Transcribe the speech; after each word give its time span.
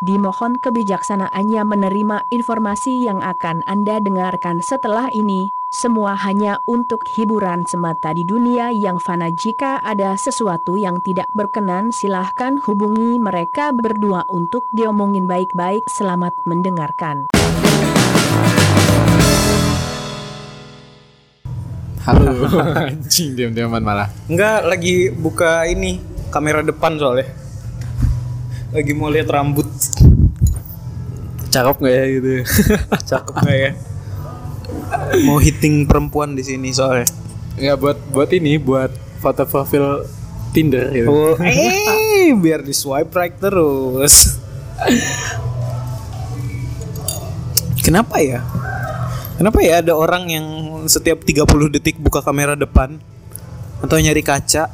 Dimohon 0.00 0.56
kebijaksanaannya 0.56 1.60
menerima 1.60 2.32
informasi 2.32 3.04
yang 3.04 3.20
akan 3.20 3.60
Anda 3.68 4.00
dengarkan 4.00 4.64
setelah 4.64 5.12
ini, 5.12 5.52
semua 5.68 6.16
hanya 6.16 6.64
untuk 6.64 7.04
hiburan 7.04 7.68
semata 7.68 8.16
di 8.16 8.24
dunia 8.24 8.72
yang 8.72 8.96
fana 8.96 9.28
jika 9.28 9.76
ada 9.84 10.16
sesuatu 10.16 10.80
yang 10.80 11.04
tidak 11.04 11.28
berkenan 11.36 11.92
silahkan 11.92 12.56
hubungi 12.64 13.20
mereka 13.20 13.76
berdua 13.76 14.24
untuk 14.32 14.72
diomongin 14.72 15.28
baik-baik 15.28 15.84
selamat 15.84 16.32
mendengarkan. 16.48 17.28
Halo. 22.08 22.48
Anjing 22.88 23.36
diam-diaman 23.36 23.84
malah. 23.84 24.08
Enggak, 24.32 24.64
lagi 24.64 25.12
buka 25.12 25.68
ini 25.68 26.00
kamera 26.32 26.64
depan 26.64 26.96
soalnya. 26.96 27.50
Lagi 28.70 28.94
mau 28.94 29.10
lihat 29.10 29.26
rambut. 29.26 29.66
Cakep 31.50 31.76
nggak 31.82 31.94
ya 31.94 32.04
gitu? 32.14 32.30
Cakep 33.10 33.34
nggak 33.42 33.58
ya? 33.58 33.70
Mau 35.26 35.42
hitting 35.42 35.84
perempuan 35.84 36.38
di 36.38 36.46
sini 36.46 36.70
soalnya. 36.70 37.10
Nggak 37.58 37.76
buat 37.82 37.98
buat 38.14 38.30
ini 38.30 38.56
buat 38.56 38.94
foto 39.18 39.42
profil 39.44 40.06
Tinder 40.54 40.90
gitu. 40.94 41.10
Oh, 41.10 41.34
eh, 41.46 42.30
biar 42.34 42.62
di 42.62 42.74
swipe 42.74 43.10
right 43.14 43.34
terus. 43.38 44.38
Kenapa 47.82 48.22
ya? 48.22 48.46
Kenapa 49.34 49.58
ya 49.64 49.80
ada 49.80 49.96
orang 49.96 50.28
yang 50.30 50.46
setiap 50.86 51.24
30 51.24 51.48
detik 51.72 51.96
buka 51.96 52.20
kamera 52.20 52.54
depan 52.54 53.00
atau 53.82 53.96
nyari 53.96 54.22
kaca? 54.22 54.68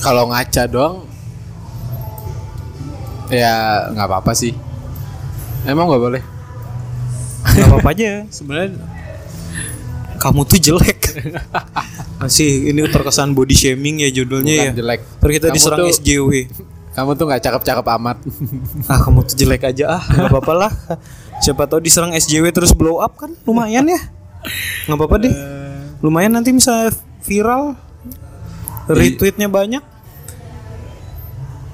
Kalau 0.00 0.32
ngaca 0.32 0.62
doang 0.66 1.06
ya 3.30 3.86
nggak 3.92 4.06
apa-apa 4.08 4.32
sih. 4.34 4.65
Emang 5.66 5.86
nggak 5.86 6.02
boleh? 6.02 6.22
Gak 7.46 7.66
apa-apa 7.66 7.90
aja 7.90 8.26
sebenarnya. 8.28 8.78
Kamu 10.16 10.42
tuh 10.42 10.58
jelek. 10.58 11.00
Masih 12.20 12.70
ini 12.70 12.80
terkesan 12.86 13.32
body 13.32 13.52
shaming 13.52 14.00
ya 14.00 14.10
judulnya 14.10 14.54
Bukan 14.54 14.66
ya. 14.66 14.72
jelek. 14.74 15.00
Ntar 15.20 15.30
kita 15.30 15.46
Kamu 15.46 15.54
diserang 15.54 15.78
tuh- 15.80 15.92
SJW. 15.92 16.30
Kamu 16.90 17.10
tuh 17.12 17.24
nggak 17.26 17.42
cakep-cakep 17.42 17.86
amat. 17.94 18.16
Ah 18.90 18.98
kamu 18.98 19.20
tuh 19.22 19.36
jelek 19.36 19.62
aja 19.66 19.84
ah 19.92 20.02
nggak 20.02 20.30
apa-apa 20.30 20.52
lah. 20.56 20.72
Siapa 21.38 21.66
tahu 21.66 21.78
diserang 21.78 22.12
SJW 22.12 22.48
terus 22.50 22.72
blow 22.72 22.98
up 22.98 23.14
kan 23.14 23.36
lumayan 23.44 23.84
ya. 23.84 24.00
Nggak 24.86 24.96
apa-apa 24.96 25.16
deh. 25.20 25.34
Lumayan 26.00 26.32
nanti 26.32 26.52
misalnya 26.52 26.92
viral, 27.20 27.76
retweetnya 28.86 29.46
banyak. 29.46 29.84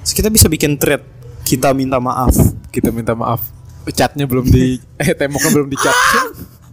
Terus 0.02 0.12
kita 0.12 0.28
bisa 0.28 0.46
bikin 0.46 0.74
thread. 0.74 1.02
Kita 1.42 1.70
minta 1.70 1.98
maaf. 1.98 2.34
Kita 2.68 2.90
minta 2.90 3.14
maaf. 3.14 3.42
Catnya 3.90 4.30
belum 4.30 4.46
di 4.46 4.78
eh 4.94 5.10
temboknya 5.10 5.50
belum 5.50 5.68
dicat. 5.68 5.96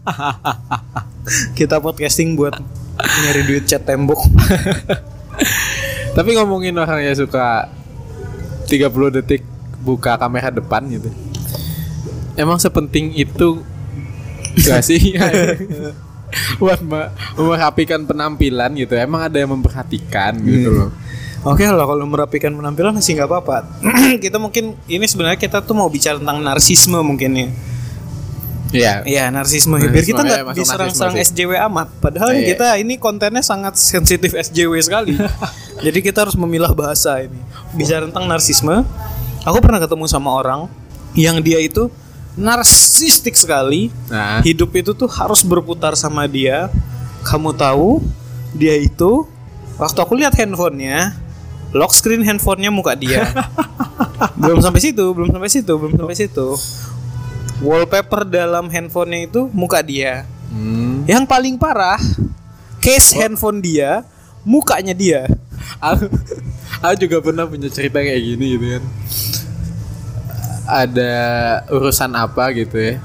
Kita 1.57 1.81
podcasting 1.81 2.37
buat 2.37 2.53
nyari 2.99 3.41
duit 3.49 3.65
cat 3.65 3.81
tembok. 3.81 4.21
Tapi 6.17 6.29
ngomongin 6.35 6.77
orang 6.77 7.01
yang 7.01 7.15
suka 7.17 7.69
30 8.69 9.17
detik 9.21 9.41
buka 9.81 10.17
kamera 10.19 10.53
depan 10.53 10.85
gitu. 10.89 11.09
Emang 12.37 12.61
sepenting 12.61 13.13
itu 13.17 13.61
gak 14.65 14.85
sih? 14.85 15.15
Buat 16.61 16.85
me- 16.85 17.09
merapikan 17.37 18.05
penampilan 18.05 18.77
gitu. 18.77 18.93
Emang 18.93 19.25
ada 19.25 19.37
yang 19.41 19.49
memperhatikan 19.49 20.37
gitu 20.45 20.69
loh. 20.69 20.89
Oke 21.47 21.63
lah 21.63 21.87
kalau 21.87 22.03
merapikan 22.03 22.51
penampilan 22.51 22.91
masih 22.91 23.15
nggak 23.15 23.29
apa-apa. 23.31 23.63
kita 24.23 24.35
mungkin 24.35 24.75
ini 24.91 25.05
sebenarnya 25.07 25.39
kita 25.39 25.63
tuh 25.63 25.71
mau 25.71 25.87
bicara 25.87 26.19
tentang 26.19 26.43
narsisme 26.43 26.99
mungkin 26.99 27.31
ya. 27.31 27.47
Iya. 28.69 28.93
Iya 29.07 29.23
narsisme. 29.31 29.79
Narsisme, 29.79 29.93
Biar 29.95 30.05
kita 30.05 30.21
nggak 30.21 30.43
diserang-serang 30.53 31.15
narsisme 31.15 31.47
SJW 31.47 31.51
amat. 31.71 31.87
Padahal 32.03 32.35
Iya. 32.35 32.53
kita 32.53 32.67
ini 32.77 32.99
kontennya 32.99 33.41
sangat 33.41 33.79
sensitif 33.79 34.35
SJW 34.35 34.73
sekali. 34.83 35.15
Jadi 35.85 35.99
kita 36.03 36.27
harus 36.27 36.35
memilah 36.35 36.75
bahasa 36.75 37.23
ini. 37.23 37.39
Bicara 37.73 38.05
tentang 38.05 38.27
narsisme. 38.27 38.83
Aku 39.47 39.57
pernah 39.63 39.79
ketemu 39.79 40.05
sama 40.05 40.35
orang 40.35 40.67
yang 41.15 41.39
dia 41.39 41.57
itu 41.63 41.87
narsistik 42.35 43.33
sekali. 43.33 43.89
Nah, 44.11 44.43
Hidup 44.43 44.75
itu 44.75 44.91
tuh 44.91 45.07
harus 45.07 45.41
berputar 45.41 45.95
sama 45.95 46.27
dia. 46.27 46.67
Kamu 47.23 47.55
tahu 47.55 48.03
dia 48.53 48.75
itu 48.75 49.23
waktu 49.79 49.99
aku 50.03 50.13
lihat 50.19 50.35
handphonenya 50.35 51.15
lock 51.73 51.93
screen 51.93 52.25
handphonenya 52.25 52.73
muka 52.73 52.97
dia. 52.97 53.29
belum 54.41 54.59
sampai 54.59 54.81
situ, 54.81 55.05
belum 55.13 55.29
sampai 55.29 55.49
situ, 55.51 55.73
belum 55.77 55.93
sampai 55.95 56.15
situ. 56.17 56.47
Wallpaper 57.59 58.23
dalam 58.23 58.71
handphonenya 58.71 59.29
itu 59.29 59.41
muka 59.51 59.83
dia. 59.83 60.23
hmm, 60.49 61.05
Yang 61.05 61.23
paling 61.27 61.55
parah, 61.59 61.99
case 62.79 63.13
handphone 63.13 63.59
dia, 63.59 64.01
mukanya 64.47 64.95
dia. 64.95 65.27
aku, 65.83 66.07
aku 66.79 66.95
juga 67.05 67.17
pernah 67.19 67.45
punya 67.45 67.67
cerita 67.67 67.99
kayak 67.99 68.21
gini 68.23 68.45
gitu 68.57 68.65
kan. 68.79 68.83
Ada 70.69 71.13
urusan 71.73 72.13
apa 72.13 72.53
gitu 72.53 72.77
ya. 72.77 73.01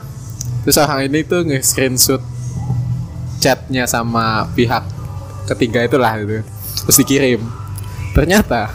Terus 0.64 0.80
orang 0.80 1.08
ini 1.08 1.20
tuh 1.24 1.44
nge-screenshot 1.44 2.22
chatnya 3.40 3.84
sama 3.84 4.48
pihak 4.56 4.84
ketiga 5.52 5.84
itulah 5.84 6.12
gitu. 6.20 6.40
Terus 6.88 6.96
dikirim. 7.04 7.63
Ternyata 8.14 8.70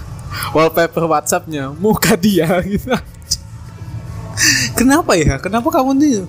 wallpaper 0.52 1.08
WhatsAppnya 1.08 1.72
muka 1.80 2.14
dia 2.20 2.46
gitu. 2.68 2.92
Kenapa 4.76 5.16
ya? 5.16 5.40
Kenapa 5.40 5.68
kamu 5.72 5.96
tuh 6.00 6.28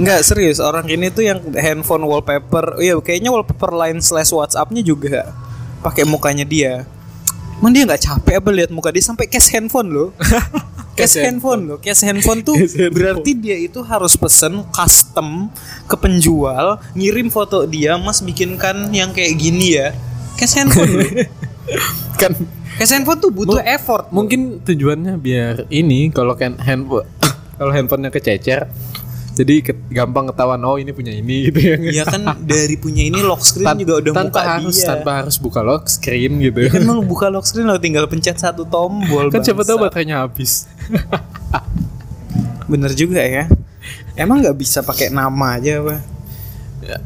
Enggak 0.00 0.24
serius 0.24 0.56
orang 0.64 0.88
ini 0.88 1.12
tuh 1.12 1.28
yang 1.28 1.36
handphone 1.52 2.08
wallpaper, 2.08 2.80
iya 2.80 2.96
kayaknya 2.96 3.28
wallpaper 3.28 3.68
line 3.76 4.00
slash 4.00 4.32
WhatsAppnya 4.32 4.80
juga 4.80 5.28
pakai 5.84 6.08
mukanya 6.08 6.48
dia. 6.48 6.88
Emang 7.60 7.76
dia 7.76 7.84
nggak 7.84 8.00
capek 8.00 8.40
apa 8.40 8.48
lihat 8.48 8.70
muka 8.72 8.88
dia 8.88 9.04
sampai 9.04 9.28
case 9.28 9.52
handphone 9.52 9.92
loh. 9.92 10.08
case 10.96 11.20
Case 11.20 11.28
handphone 11.28 11.62
loh, 11.68 11.76
case 11.76 12.00
handphone 12.08 12.40
tuh 12.40 12.56
Case 12.56 12.80
handphone. 12.80 12.96
berarti 12.96 13.30
dia 13.36 13.56
itu 13.60 13.84
harus 13.84 14.16
pesen 14.16 14.64
custom 14.72 15.52
ke 15.84 15.96
penjual, 16.00 16.80
ngirim 16.96 17.28
foto 17.28 17.68
dia, 17.68 18.00
Mas 18.00 18.24
bikinkan 18.24 18.88
yang 18.96 19.12
kayak 19.12 19.36
gini 19.36 19.76
ya. 19.76 19.92
Case 20.40 20.56
handphone 20.56 20.96
loh. 20.96 21.04
kan 22.16 22.32
Case 22.72 22.90
handphone 22.90 23.18
tuh 23.18 23.28
butuh 23.28 23.56
Mu- 23.56 23.66
effort. 23.66 24.08
mungkin 24.08 24.40
tujuannya 24.60 25.14
biar 25.16 25.68
ini 25.68 26.08
kalau 26.08 26.32
kan 26.32 26.56
handphone 26.56 27.04
kalau 27.58 27.70
handphonenya 27.70 28.08
kececer 28.08 28.70
jadi 29.30 29.54
ke- 29.62 29.86
gampang 29.90 30.26
ketahuan 30.26 30.60
oh 30.60 30.74
ini 30.74 30.90
punya 30.90 31.12
ini 31.12 31.36
gitu 31.46 31.60
ya 31.62 31.76
Iya 31.76 32.04
kan 32.04 32.24
dari 32.40 32.74
punya 32.74 33.02
ini 33.02 33.20
lock 33.20 33.40
screen 33.40 33.64
Tan- 33.66 33.78
juga 33.78 33.94
udah 33.98 34.12
tanpa 34.14 34.28
muka 34.36 34.52
harus 34.54 34.74
dia. 34.74 34.88
tanpa 34.90 35.10
harus 35.14 35.36
buka 35.36 35.60
lock 35.60 35.84
screen 35.86 36.40
gitu 36.40 36.60
Ya 36.62 36.70
kan 36.70 36.82
mau 36.84 37.00
buka 37.00 37.28
lock 37.28 37.44
screen 37.44 37.64
lo 37.64 37.76
tinggal 37.76 38.04
pencet 38.06 38.36
satu 38.36 38.64
tombol. 38.64 39.28
kan 39.28 39.40
siapa 39.40 39.60
tahu 39.60 39.76
baterainya 39.78 40.20
habis 40.20 40.64
Bener 42.66 42.92
juga 42.92 43.18
ya. 43.20 43.50
Emang 44.14 44.38
nggak 44.38 44.54
bisa 44.54 44.80
pakai 44.80 45.10
nama 45.10 45.56
aja 45.56 45.80
apa? 45.80 45.96
ini 46.80 46.96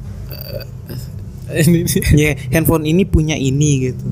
ini- 1.64 1.84
Ya 2.12 2.32
handphone 2.50 2.84
ini 2.84 3.04
punya 3.04 3.34
ini 3.34 3.90
gitu. 3.90 4.04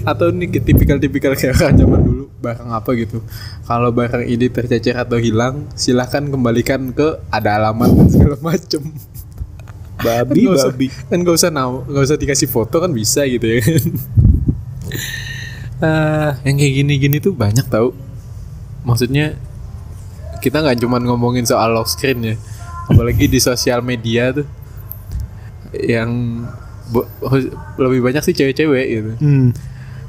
atau 0.00 0.30
ini 0.30 0.48
tipikal-tipikal 0.48 1.34
kayak 1.34 1.58
zaman 1.74 2.00
dulu 2.00 2.24
barang 2.38 2.70
apa 2.70 2.90
gitu. 2.94 3.20
Kalau 3.62 3.90
barang 3.90 4.24
ini 4.24 4.46
tercecer 4.46 4.96
atau 4.96 5.16
hilang 5.16 5.68
silahkan 5.74 6.24
kembalikan 6.24 6.90
ke 6.90 7.20
ada 7.28 7.58
alamat 7.58 7.90
dan 7.90 8.06
segala 8.08 8.36
macem. 8.40 8.82
Babi 10.00 10.48
Nggak 10.48 10.56
usah- 10.56 10.72
babi. 10.72 10.86
kan 10.88 11.18
gak 11.20 11.36
usah 11.36 11.50
nama 11.50 11.84
gak 11.84 12.02
usah 12.02 12.16
dikasih 12.16 12.48
foto 12.48 12.80
kan 12.80 12.88
bisa 12.88 13.20
gitu 13.24 13.44
ya 13.44 13.60
kan. 13.60 13.82
Eh, 15.80 16.30
yang 16.44 16.56
kayak 16.56 16.74
gini-gini 16.74 17.16
tuh 17.18 17.32
banyak 17.32 17.64
tau. 17.66 17.92
Maksudnya 18.82 19.36
kita 20.38 20.60
nggak 20.60 20.76
cuman 20.78 21.04
ngomongin 21.04 21.44
soal 21.44 21.72
lock 21.72 21.84
screen 21.86 22.20
ya. 22.22 22.36
Apalagi 22.86 23.26
di 23.26 23.36
sosial 23.36 23.80
media 23.80 24.32
tuh. 24.32 24.48
Yang 25.72 26.10
lebih 27.76 28.00
banyak 28.00 28.22
sih 28.22 28.32
cewek-cewek 28.32 28.86
gitu 28.88 29.12
Hmm. 29.16 29.50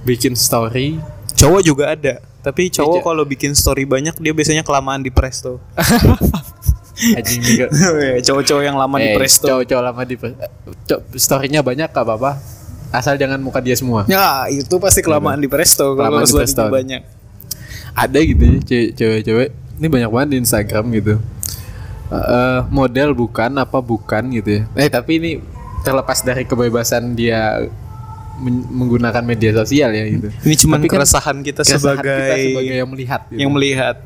bikin 0.01 0.33
story 0.33 0.97
Cowok 1.31 1.61
juga 1.61 1.85
ada. 1.89 2.13
Tapi 2.39 2.69
cowok 2.69 2.97
Iya. 2.97 3.03
kalau 3.03 3.23
bikin 3.23 3.53
story 3.53 3.81
banyak 3.83 4.13
dia 4.15 4.29
biasanya 4.29 4.61
kelamaan 4.61 4.99
di 4.99 5.09
Presto. 5.09 5.57
anjing 7.17 7.41
juga 7.47 7.65
Cowok-cowok 8.19 8.63
yang 8.63 8.75
lama 8.75 8.95
di 8.95 9.07
Eh, 9.07 9.15
Presto. 9.15 9.47
cowok-cowok 9.47 9.83
lama 9.83 10.01
di 10.03 10.15
Presto 10.15 10.95
storynya 11.15 11.61
banyak 11.61 11.87
gak 11.87 11.97
apa-apa 11.99 12.37
asal 12.91 13.15
jangan 13.15 13.37
muka 13.37 13.57
dia 13.57 13.73
semua 13.73 14.05
Ya 14.05 14.45
itu 14.47 14.75
pasti 14.77 14.99
kelamaan 14.99 15.37
di 15.37 15.47
Presto 15.47 15.93
kalau 15.93 16.11
Kelamaan 16.13 16.21
di 16.21 16.29
story 16.29 16.43
Presto. 16.43 16.63
banyak. 16.67 17.01
ada 17.93 18.19
gitu 18.19 18.43
ya 18.43 18.57
ce- 18.61 18.91
cewek-cewek 18.93 19.49
ini 19.75 19.87
banyak 19.89 20.09
banget 20.09 20.27
di 20.29 20.37
Instagram 20.39 20.85
gitu 20.93 21.15
Eh, 22.11 22.59
model 22.67 23.13
bukan 23.13 23.51
apa 23.55 23.79
bukan 23.79 24.23
gitu 24.31 24.49
ya 24.51 24.63
eh 24.75 24.87
tapi 24.87 25.15
ini 25.17 25.31
terlepas 25.81 26.21
dari 26.21 26.43
kebebasan 26.43 27.13
dia 27.13 27.57
men- 28.37 28.67
menggunakan 28.67 29.21
media 29.21 29.51
sosial 29.55 29.89
ya 29.89 30.05
gitu. 30.07 30.27
Ini 30.41 30.55
cuma 30.57 30.75
Tapi 30.77 30.87
kan 30.87 30.93
keresahan 30.97 31.37
kita 31.41 31.61
Keresahan 31.61 31.79
sebagai, 31.97 32.17
kita 32.17 32.35
sebagai 32.39 32.75
yang 32.75 32.89
melihat 32.89 33.21
gitu. 33.27 33.39
yang 33.39 33.51
melihat. 33.51 33.97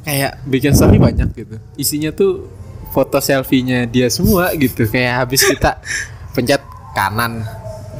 kayak 0.00 0.40
bikin 0.44 0.72
story 0.72 0.96
banyak 0.96 1.28
gitu. 1.36 1.60
Isinya 1.76 2.08
tuh 2.10 2.48
foto 2.90 3.20
selfie-nya 3.20 3.84
dia 3.84 4.08
semua 4.08 4.48
gitu. 4.56 4.88
Kayak 4.88 5.22
habis 5.22 5.44
kita 5.44 5.76
pencet 6.34 6.64
kanan 6.92 7.44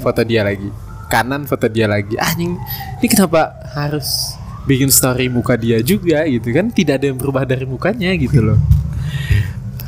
foto 0.00 0.24
dia 0.24 0.40
lagi. 0.40 0.72
Kanan 1.06 1.44
foto 1.44 1.68
dia 1.68 1.84
lagi. 1.84 2.16
Anjing 2.16 2.56
ini 2.98 3.06
kenapa 3.06 3.52
harus 3.76 4.32
bikin 4.64 4.88
story 4.88 5.28
muka 5.28 5.60
dia 5.60 5.84
juga 5.84 6.24
gitu 6.24 6.48
kan? 6.50 6.72
Tidak 6.72 6.96
ada 6.96 7.06
yang 7.12 7.20
berubah 7.20 7.44
dari 7.44 7.68
mukanya 7.68 8.16
gitu 8.16 8.40
loh. 8.40 8.58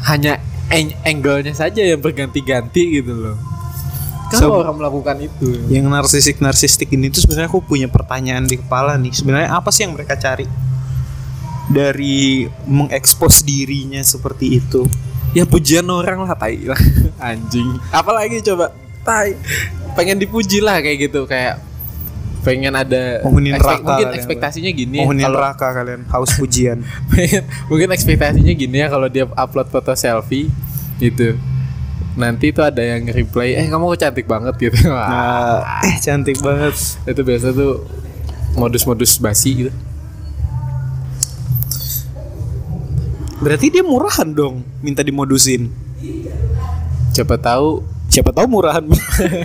Hanya 0.05 0.37
angle-nya 1.05 1.53
saja 1.53 1.85
yang 1.85 2.01
berganti-ganti 2.01 3.01
gitu 3.01 3.13
loh. 3.13 3.37
Kenapa 4.33 4.49
So- 4.49 4.61
orang 4.65 4.77
melakukan 4.81 5.17
itu? 5.21 5.49
Yang 5.69 5.87
narsistik 5.93 6.37
narsistik 6.41 6.89
ini 6.97 7.13
tuh 7.13 7.21
sebenarnya 7.21 7.53
aku 7.53 7.61
punya 7.61 7.87
pertanyaan 7.93 8.49
di 8.49 8.57
kepala 8.57 8.97
nih. 8.97 9.13
Sebenarnya 9.13 9.53
apa 9.53 9.69
sih 9.69 9.85
yang 9.85 9.93
mereka 9.93 10.17
cari 10.17 10.49
dari 11.69 12.49
mengekspos 12.67 13.45
dirinya 13.45 14.01
seperti 14.01 14.59
itu? 14.59 14.89
ya 15.33 15.49
pujian 15.49 15.89
orang 15.89 16.29
lah 16.29 16.37
tai 16.37 16.61
lah. 16.65 16.77
Anjing. 17.33 17.81
Apalagi 17.89 18.45
coba 18.45 18.73
tai. 19.01 19.37
Pengen 19.97 20.21
dipuji 20.21 20.61
lah 20.65 20.81
kayak 20.81 21.09
gitu 21.09 21.25
kayak 21.29 21.61
pengen 22.43 22.75
ada 22.75 23.21
Penghuni 23.21 23.51
ekspek- 23.51 23.63
neraka 23.79 23.87
mungkin 23.87 24.03
kalian, 24.05 24.19
ekspektasinya 24.19 24.71
gini 24.73 24.97
Penghuni 24.99 25.23
kalau 25.23 25.39
neraka 25.39 25.67
kalian 25.73 26.01
haus 26.07 26.31
pujian. 26.35 26.79
pengen- 27.11 27.47
mungkin 27.67 27.89
ekspektasinya 27.89 28.53
gini 28.53 28.77
ya 28.77 28.89
kalau 28.89 29.07
dia 29.07 29.25
upload 29.27 29.69
foto 29.69 29.95
selfie 29.95 30.51
gitu 30.99 31.39
nanti 32.13 32.51
tuh 32.51 32.63
ada 32.63 32.79
yang 32.79 33.07
reply 33.07 33.55
eh 33.55 33.65
kamu 33.65 33.89
kok 33.89 34.01
cantik 34.01 34.27
banget 34.27 34.55
gitu 34.61 34.85
Nah, 34.91 35.63
eh 35.81 35.97
cantik 35.97 36.39
banget. 36.39 36.75
itu 37.03 37.21
biasa 37.21 37.51
tuh 37.51 37.87
modus-modus 38.55 39.17
basi 39.17 39.51
gitu 39.61 39.73
Berarti 43.39 43.67
dia 43.69 43.83
murahan 43.83 44.29
dong, 44.29 44.63
minta 44.79 45.01
dimodusin. 45.01 45.67
siapa 47.11 47.35
tahu 47.37 47.83
Siapa 48.07 48.29
tahu 48.29 48.45
murahan. 48.47 48.85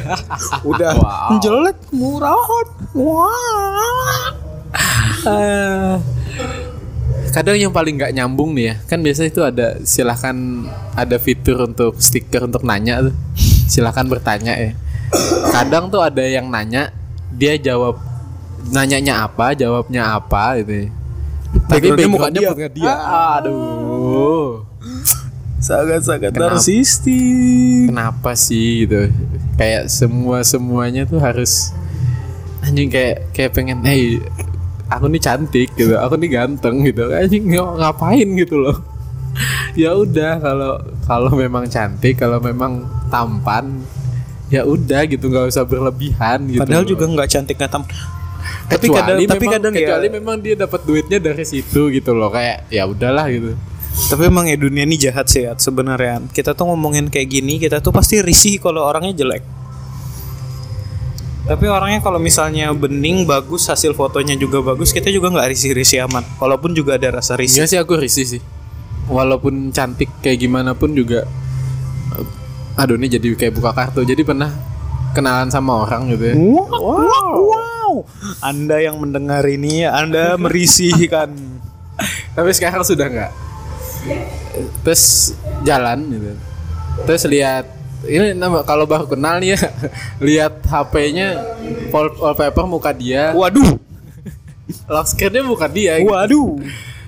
Udah 0.70 0.92
Wow. 0.94 1.40
jelek 1.40 1.80
murahan. 1.90 2.68
Wah. 2.98 4.34
Kadang 7.30 7.54
yang 7.60 7.70
paling 7.70 8.00
nggak 8.02 8.16
nyambung 8.18 8.58
nih 8.58 8.74
ya 8.74 8.76
kan 8.90 9.00
biasa 9.06 9.30
itu 9.30 9.46
ada 9.46 9.78
silahkan 9.86 10.34
ada 10.98 11.22
fitur 11.22 11.70
untuk 11.70 12.00
stiker 12.02 12.50
untuk 12.50 12.66
nanya 12.66 13.12
tuh 13.12 13.16
silahkan 13.70 14.08
bertanya 14.10 14.58
ya 14.58 14.72
kadang 15.54 15.94
tuh 15.94 16.02
ada 16.02 16.24
yang 16.26 16.50
nanya 16.50 16.90
dia 17.30 17.54
jawab 17.62 18.02
nanyanya 18.74 19.30
apa 19.30 19.54
jawabnya 19.54 20.18
apa 20.18 20.58
gitu 20.64 20.74
ya. 20.74 20.88
tapi 21.70 21.94
Backgroundnya 21.94 22.08
muka 22.10 22.26
backgroundnya 22.26 22.42
dia. 22.42 22.50
bukan 22.50 22.72
dia 22.74 22.94
aduh 23.38 24.50
Sangat-sangat 25.58 26.32
Kenapa? 26.38 26.54
narsistik. 26.58 27.90
kenapa 27.90 28.32
sih 28.34 28.86
gitu 28.88 29.10
kayak 29.58 29.90
semua 29.90 30.42
semuanya 30.42 31.06
tuh 31.06 31.18
harus 31.22 31.70
anjing 32.68 32.90
kayak 32.90 33.31
kayak 33.31 33.52
pengen 33.52 33.80
hey 33.81 34.19
aku 34.88 35.08
nih 35.08 35.19
cantik 35.19 35.69
gitu 35.74 35.96
aku 35.96 36.16
nih 36.16 36.30
ganteng 36.30 36.84
gitu 36.84 37.08
anjing 37.10 37.44
ng- 37.46 37.75
ngapain 37.78 38.28
gitu 38.36 38.60
loh 38.60 38.78
ya 39.80 39.94
udah 39.94 40.38
kalau 40.38 40.74
kalau 41.04 41.31
memang 41.34 41.66
cantik 41.66 42.18
kalau 42.18 42.38
memang 42.38 42.84
tampan 43.08 43.80
ya 44.48 44.64
udah 44.64 45.04
gitu 45.06 45.28
nggak 45.28 45.48
usah 45.48 45.64
berlebihan 45.64 46.48
gitu 46.48 46.64
Padahal 46.64 46.84
loh. 46.84 46.90
juga 46.90 47.04
nggak 47.06 47.28
cantik 47.28 47.56
nggak 47.56 47.68
tam. 47.68 47.84
Tapi 48.68 48.88
kadang, 48.90 49.18
tapi 49.22 49.40
memang- 49.40 49.54
kadang 49.54 49.72
ya. 49.72 49.80
kecuali 49.81 50.08
memang 50.10 50.36
dia 50.40 50.56
dapat 50.56 50.81
duitnya 50.84 51.20
dari 51.20 51.44
situ 51.44 51.88
gitu 51.90 52.12
loh 52.12 52.28
kayak 52.28 52.68
ya 52.68 52.84
udahlah 52.84 53.28
gitu 53.28 53.56
Tapi 54.08 54.24
emang 54.24 54.46
ya 54.46 54.56
dunia 54.56 54.86
ini 54.86 54.94
jahat 54.96 55.25
sih 55.25 55.44
ya 55.44 55.58
sebenarnya. 55.58 56.22
Kita 56.30 56.54
tuh 56.54 56.70
ngomongin 56.70 57.10
kayak 57.10 57.28
gini, 57.28 57.58
kita 57.58 57.81
tuh 57.81 57.90
pasti 57.90 58.22
risih 58.22 58.62
kalau 58.62 58.86
orangnya 58.86 59.18
jelek. 59.18 59.42
Tapi 61.48 61.64
orangnya 61.72 62.04
kalau 62.04 62.20
misalnya 62.20 62.76
bening 62.76 63.24
bagus, 63.24 63.72
hasil 63.72 63.96
fotonya 63.96 64.36
juga 64.36 64.60
bagus, 64.60 64.92
kita 64.92 65.08
juga 65.08 65.32
nggak 65.32 65.48
risih-risih 65.56 66.04
amat. 66.12 66.28
Walaupun 66.44 66.76
juga 66.76 67.00
ada 67.00 67.24
rasa 67.24 67.40
risih. 67.40 67.64
Iya 67.64 67.72
sih 67.72 67.80
aku 67.80 67.96
risih 67.96 68.28
sih. 68.28 68.42
Walaupun 69.08 69.72
cantik 69.72 70.12
kayak 70.20 70.44
gimana 70.44 70.76
pun 70.76 70.92
juga 70.92 71.24
eh, 72.20 72.26
aduh 72.76 73.00
ini 73.00 73.08
jadi 73.08 73.32
kayak 73.40 73.56
buka 73.56 73.72
kartu. 73.72 74.04
Jadi 74.04 74.28
pernah 74.28 74.52
kenalan 75.16 75.48
sama 75.48 75.88
orang 75.88 76.12
gitu 76.12 76.24
ya. 76.30 76.36
Wow, 76.36 76.68
wow, 76.84 77.32
wow. 77.40 77.94
Anda 78.44 78.84
yang 78.84 79.00
mendengar 79.00 79.48
ini, 79.48 79.88
Anda 79.88 80.36
merisihkan. 80.44 81.32
Tapi 82.36 82.50
sekarang 82.52 82.84
sudah 82.84 83.08
enggak. 83.08 83.32
Terus 84.84 85.32
jalan 85.64 86.12
gitu. 86.12 86.36
Terus 87.08 87.24
lihat 87.32 87.76
ini 88.04 88.34
nama 88.34 88.62
kalau 88.62 88.84
baru 88.84 89.06
kenal 89.06 89.38
nih 89.38 89.54
ya, 89.54 89.60
lihat 90.22 90.62
HP-nya 90.62 91.28
wall- 91.88 92.14
wallpaper 92.16 92.66
muka 92.66 92.92
dia, 92.92 93.32
Waduh, 93.32 93.74
lock 94.94 95.08
screen-nya 95.08 95.42
muka 95.42 95.66
dia. 95.66 95.98
gitu. 95.98 96.10
waduh. 96.10 96.62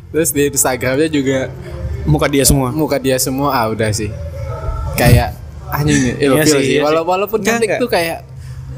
Terus 0.10 0.30
di 0.32 0.48
Instagramnya 0.48 1.06
juga 1.08 1.54
Muka 2.02 2.26
dia 2.26 2.42
semua. 2.42 2.72
muka 2.72 2.98
dia 2.98 3.14
semua 3.16 3.52
ah 3.52 3.68
udah 3.68 3.92
sih 3.92 4.10
kayak 4.96 5.38
anjing 5.70 6.18
ilfil 6.18 6.34
Iya 6.34 6.44
sih, 6.44 6.58
sih, 6.58 6.74
iya. 6.74 6.82
Walau- 6.82 7.06
walaupun 7.06 7.40
cantik 7.40 7.70
enggak. 7.70 7.78
tuh 7.78 7.86
kayak 7.88 8.18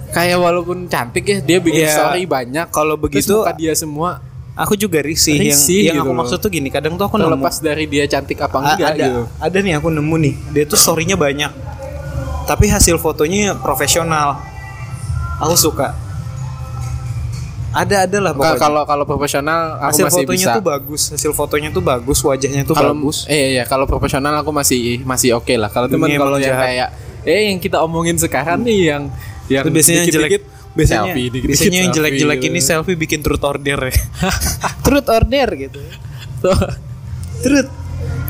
kayak 0.10 0.36
walaupun 0.36 0.78
cantik 0.86 1.24
ya 1.24 1.38
dia 1.40 1.58
bikin 1.58 1.82
Iya. 1.82 1.94
story 1.96 2.26
banyak 2.26 2.68
Kalau 2.68 3.00
terus 3.00 3.24
begitu, 3.24 3.36
muka 3.38 3.54
dia 3.54 3.72
semua 3.74 4.20
Aku 4.52 4.76
juga 4.76 5.00
risih, 5.00 5.40
Risih 5.40 5.48
yang 5.88 5.96
yang 5.96 5.96
gitu 5.96 6.04
aku 6.04 6.12
loh. 6.12 6.20
maksud 6.20 6.38
tuh 6.38 6.52
gini, 6.52 6.68
kadang 6.68 6.94
tuh 6.94 7.08
aku 7.08 7.16
nemu 7.16 7.40
terlepas 7.40 7.56
dari 7.58 7.86
dia 7.88 8.04
cantik 8.06 8.36
apa 8.38 8.58
enggak 8.60 8.76
ada 8.76 9.06
gitu 9.08 9.22
ada 9.40 9.58
nih 9.58 9.74
aku 9.74 9.88
nemu 9.88 10.16
nih 10.20 10.34
dia 10.52 10.64
tuh 10.66 10.76
storynya 10.76 11.16
banyak 11.16 11.52
tapi 12.52 12.68
hasil 12.68 13.00
fotonya 13.00 13.56
profesional. 13.56 14.44
Aku 15.40 15.56
suka. 15.56 15.96
Ada 17.72 18.04
ada 18.04 18.18
lah 18.20 18.32
pokoknya. 18.36 18.60
kalau 18.60 18.84
kalau 18.84 19.06
profesional 19.08 19.80
aku 19.80 19.96
hasil 19.96 20.04
masih 20.12 20.18
fotonya 20.20 20.46
bisa. 20.52 20.56
tuh 20.60 20.66
bagus. 20.68 21.02
Hasil 21.16 21.32
fotonya 21.32 21.70
tuh 21.72 21.80
bagus 21.80 22.20
wajahnya 22.20 22.68
tuh 22.68 22.76
kalau 22.76 22.92
bagus. 22.92 23.24
eh 23.32 23.56
iya. 23.56 23.64
Kalau 23.64 23.88
profesional 23.88 24.36
aku 24.44 24.52
masih 24.52 25.00
masih 25.08 25.40
oke 25.40 25.56
lah. 25.56 25.72
Kalau 25.72 25.88
teman 25.88 26.12
Dunia 26.12 26.20
kalau 26.20 26.36
yang 26.36 26.52
jahat. 26.52 26.66
kayak 26.68 26.90
eh 27.24 27.42
yang 27.56 27.64
kita 27.64 27.80
omongin 27.80 28.20
sekarang 28.20 28.60
nih 28.68 28.92
yang 28.92 29.04
yang 29.48 29.64
Itu 29.64 29.72
biasanya 29.72 30.04
yang 30.04 30.08
jelek. 30.12 30.30
Dikit-dikit 30.36 30.44
biasanya 30.72 31.00
selfie, 31.00 31.16
dikit-dikit 31.32 31.48
biasanya 31.48 31.72
yang 31.72 31.80
selfie 31.80 31.96
jelek-jelek 31.96 32.40
gitu. 32.44 32.50
ini 32.52 32.60
selfie 32.60 32.98
bikin 33.00 33.20
truth 33.24 33.46
order 33.48 33.80
ya. 33.88 33.96
Truth 34.86 35.08
order 35.08 35.48
gitu. 35.56 35.80
Truth 37.40 37.72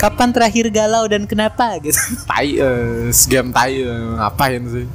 kapan 0.01 0.33
terakhir 0.33 0.65
galau 0.73 1.05
dan 1.05 1.29
kenapa 1.29 1.77
gitu? 1.77 1.93
Tai 2.29 2.49
eh, 2.49 3.13
game 3.29 3.53
tai 3.53 3.85
eh, 3.85 4.01
ngapain 4.17 4.61
sih? 4.65 4.85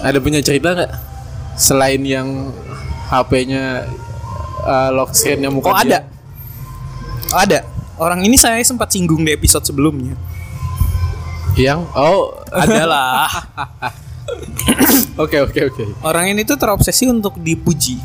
Ada 0.00 0.16
punya 0.24 0.40
cerita 0.40 0.72
nggak? 0.72 0.92
Selain 1.60 2.00
yang 2.00 2.48
HP-nya 3.12 3.84
eh, 4.64 4.90
lock 4.96 5.12
screen-nya 5.12 5.52
muka 5.52 5.68
oh 5.68 5.76
ada. 5.76 6.00
Dia? 6.00 7.36
oh, 7.36 7.40
ada. 7.44 7.58
Orang 8.00 8.24
ini 8.24 8.40
saya 8.40 8.58
sempat 8.64 8.88
singgung 8.88 9.20
di 9.20 9.36
episode 9.36 9.68
sebelumnya. 9.68 10.16
Yang? 11.60 11.84
Oh. 11.92 12.32
Adalah. 12.48 13.28
Oke 15.14 15.38
oke 15.38 15.60
oke. 15.70 15.84
Orang 16.02 16.26
ini 16.26 16.42
tuh 16.42 16.58
terobsesi 16.58 17.06
untuk 17.06 17.38
dipuji. 17.38 18.02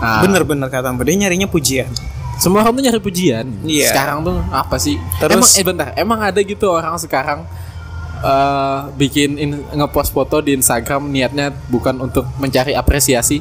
Ah, 0.00 0.24
Bener-bener 0.24 0.72
kata 0.72 0.88
Mbak. 0.88 1.04
Dia 1.04 1.16
nyarinya 1.26 1.48
pujian 1.52 1.92
semua 2.36 2.60
orang 2.60 2.72
tuh 2.72 2.82
nyari 2.84 3.00
pujian. 3.00 3.46
Iya. 3.64 3.90
sekarang 3.90 4.22
tuh 4.22 4.36
apa 4.48 4.76
sih? 4.76 4.96
Terus- 5.16 5.32
emang 5.34 5.50
eh 5.52 5.64
bentar. 5.64 5.86
Emang 5.94 6.20
ada 6.20 6.38
gitu 6.38 6.66
orang 6.68 6.94
sekarang 6.96 7.48
eh 8.16 8.78
bikin 8.94 9.36
in, 9.36 9.50
ngepost 9.72 10.10
foto 10.10 10.40
di 10.40 10.52
Instagram 10.52 11.08
niatnya 11.08 11.52
bukan 11.68 11.96
untuk 11.98 12.24
mencari 12.36 12.72
apresiasi? 12.72 13.40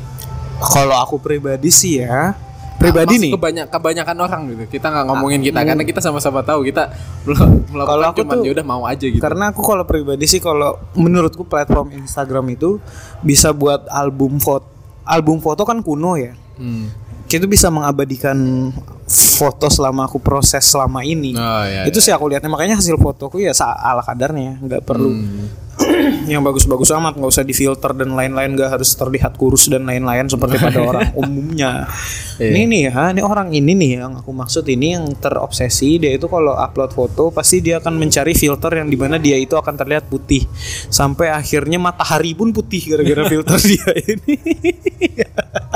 Kalau 0.56 0.96
aku 0.96 1.20
pribadi 1.20 1.68
sih 1.68 2.00
ya 2.00 2.32
Pribadi 2.76 3.16
Maksud 3.16 3.24
nih. 3.24 3.32
kebanyak 3.34 3.68
kebanyakan 3.72 4.18
orang 4.20 4.42
gitu. 4.52 4.64
Kita 4.70 4.92
nggak 4.92 5.06
ngomongin 5.08 5.40
kita 5.40 5.64
karena 5.64 5.84
kita 5.84 6.04
sama-sama 6.04 6.44
tahu 6.44 6.68
kita 6.68 6.92
mel- 7.24 7.64
melakukan 7.72 7.88
Kalau 7.88 8.06
aku 8.12 8.20
cuman 8.22 8.38
ya 8.44 8.52
udah 8.52 8.66
mau 8.68 8.84
aja 8.84 9.06
gitu. 9.08 9.24
Karena 9.24 9.56
aku 9.56 9.64
kalau 9.64 9.88
pribadi 9.88 10.28
sih 10.28 10.44
Kalau 10.44 10.76
menurutku 10.92 11.48
platform 11.48 11.96
Instagram 11.96 12.44
itu 12.52 12.84
Bisa 13.22 13.56
buat 13.56 13.88
album 13.88 14.44
foto 14.44 14.68
Album 15.08 15.40
foto 15.40 15.64
kan 15.64 15.80
kuno 15.80 16.20
ya. 16.20 16.36
Hmm. 16.60 16.92
Kita 17.26 17.46
bisa 17.50 17.74
mengabadikan 17.74 18.70
foto 19.10 19.70
selama 19.70 20.10
aku 20.10 20.18
proses 20.18 20.66
selama 20.66 21.06
ini. 21.06 21.38
Oh, 21.38 21.64
iya, 21.66 21.86
Itu 21.86 22.02
sih 22.02 22.10
aku 22.10 22.26
lihatnya 22.26 22.50
Makanya 22.50 22.82
hasil 22.82 22.98
fotoku 22.98 23.38
ya 23.38 23.54
ala 23.62 24.02
kadarnya 24.02 24.58
nggak 24.62 24.82
perlu 24.86 25.14
Hmm. 25.16 25.48
yang 26.32 26.40
bagus-bagus 26.40 26.88
amat. 26.96 27.20
Nggak 27.20 27.32
usah 27.36 27.44
difilter 27.44 27.92
dan 27.92 28.16
lain-lain 28.16 28.56
nggak 28.56 28.80
harus 28.80 28.96
terlihat 28.96 29.36
kurus 29.36 29.68
dan 29.68 29.84
lain-lain 29.84 30.32
seperti 30.32 30.56
pada 30.56 30.80
orang 30.90 31.12
umumnya. 31.20 31.92
Iya. 32.36 32.52
ini 32.52 32.62
nih 32.68 32.82
ya 32.92 33.16
ini 33.16 33.22
orang 33.24 33.48
ini 33.52 33.72
nih 33.76 33.92
yang 34.00 34.24
aku 34.24 34.32
maksud. 34.32 34.64
Ini 34.64 34.88
yang 34.96 35.06
terobsesi. 35.20 36.00
Dia 36.00 36.16
itu 36.16 36.32
kalau 36.32 36.56
upload 36.56 36.96
foto 36.96 37.28
pasti 37.28 37.60
dia 37.60 37.84
akan 37.84 38.00
mencari 38.00 38.32
filter 38.32 38.72
yang 38.72 38.88
di 38.88 38.96
mana 38.96 39.20
dia 39.20 39.36
itu 39.36 39.60
akan 39.60 39.76
terlihat 39.76 40.08
putih. 40.08 40.48
Sampai 40.88 41.28
akhirnya 41.28 41.76
matahari 41.76 42.32
pun 42.32 42.56
putih 42.56 42.96
gara-gara 42.96 43.28
filter 43.36 43.60
dia 43.60 43.90
ini 44.00 44.36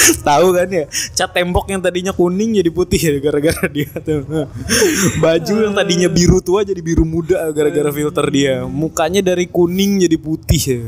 Tahu 0.28 0.46
kan 0.56 0.68
ya, 0.68 0.84
cat 0.88 1.30
tembok 1.32 1.66
yang 1.70 1.80
tadinya 1.80 2.12
kuning 2.14 2.56
jadi 2.56 2.70
putih 2.72 3.00
ya 3.00 3.16
gara-gara 3.20 3.64
dia 3.68 3.90
tuh. 4.00 4.48
Baju 5.20 5.54
yang 5.68 5.74
tadinya 5.76 6.08
biru 6.08 6.40
tua 6.40 6.64
jadi 6.64 6.80
biru 6.80 7.04
muda 7.04 7.50
gara-gara 7.52 7.90
filter 7.92 8.26
dia. 8.32 8.54
Mukanya 8.66 9.20
dari 9.20 9.46
kuning 9.48 10.04
jadi 10.04 10.16
putih 10.16 10.62
ya. 10.62 10.80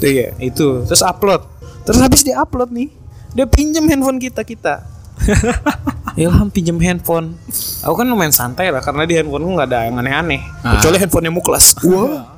Tuh 0.00 0.10
ya, 0.10 0.28
itu. 0.40 0.68
Terus 0.88 1.02
upload. 1.04 1.42
Terus 1.84 2.00
habis 2.00 2.24
dia 2.24 2.40
upload 2.40 2.72
nih, 2.72 2.88
dia 3.36 3.44
pinjam 3.44 3.84
handphone 3.84 4.16
kita 4.16 4.40
kita. 4.42 4.88
Ilham 6.20 6.48
pinjam 6.50 6.78
handphone. 6.78 7.38
Aku 7.82 7.94
kan 7.94 8.06
lumayan 8.06 8.34
santai 8.34 8.70
lah 8.70 8.82
karena 8.82 9.06
di 9.06 9.14
handphone 9.18 9.44
nggak 9.44 9.68
ada 9.68 9.78
yang 9.86 9.98
aneh-aneh. 10.00 10.40
Ah. 10.62 10.78
Kecuali 10.78 10.96
handphonenya 11.02 11.32
Muklas. 11.34 11.74
Wah. 11.86 12.33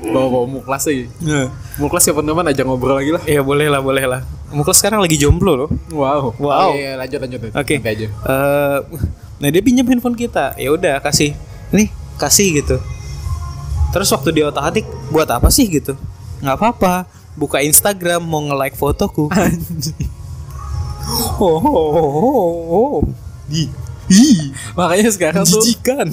Bawa 0.00 0.26
bawa 0.32 0.46
muklas 0.48 0.88
lagi 0.88 1.12
Nah. 1.20 1.52
muklas 1.76 2.08
kapan-kapan 2.08 2.48
aja 2.48 2.62
ngobrol 2.64 2.96
lagi 2.96 3.12
lah 3.12 3.22
Iya 3.28 3.44
boleh 3.44 3.68
lah, 3.68 3.84
boleh 3.84 4.04
lah. 4.08 4.20
Muklas 4.48 4.80
sekarang 4.80 5.04
lagi 5.04 5.20
jomblo 5.20 5.52
loh. 5.54 5.70
wow 5.92 6.32
Wow. 6.40 6.72
Oh, 6.72 6.74
iya, 6.74 6.96
lanjut 6.96 7.20
lanjut 7.20 7.40
Oke. 7.52 7.76
Nanti 7.76 7.88
aja 7.92 8.06
Eh, 8.08 8.78
nah 9.38 9.48
dia 9.52 9.60
pinjam 9.60 9.84
handphone 9.84 10.16
kita. 10.16 10.56
Ya 10.56 10.72
udah 10.72 11.04
kasih. 11.04 11.36
Nih, 11.68 11.92
kasih 12.16 12.64
gitu. 12.64 12.80
Terus 13.92 14.08
waktu 14.08 14.32
dia 14.32 14.48
otak 14.48 14.64
atik 14.72 14.86
buat 15.08 15.28
apa 15.28 15.52
sih 15.52 15.68
gitu? 15.68 15.92
nggak 16.38 16.56
apa-apa. 16.56 17.04
Buka 17.34 17.60
Instagram 17.60 18.24
mau 18.24 18.40
nge-like 18.42 18.74
fotoku. 18.74 19.28
oh, 21.38 21.44
oh, 21.44 21.60
oh, 21.60 22.00
oh, 22.02 22.52
oh. 22.68 22.98
Ih, 23.48 23.68
ih, 24.08 24.52
makanya 24.74 25.08
sekarang 25.08 25.44
tuh 25.44 25.60
jijikan. 25.60 26.08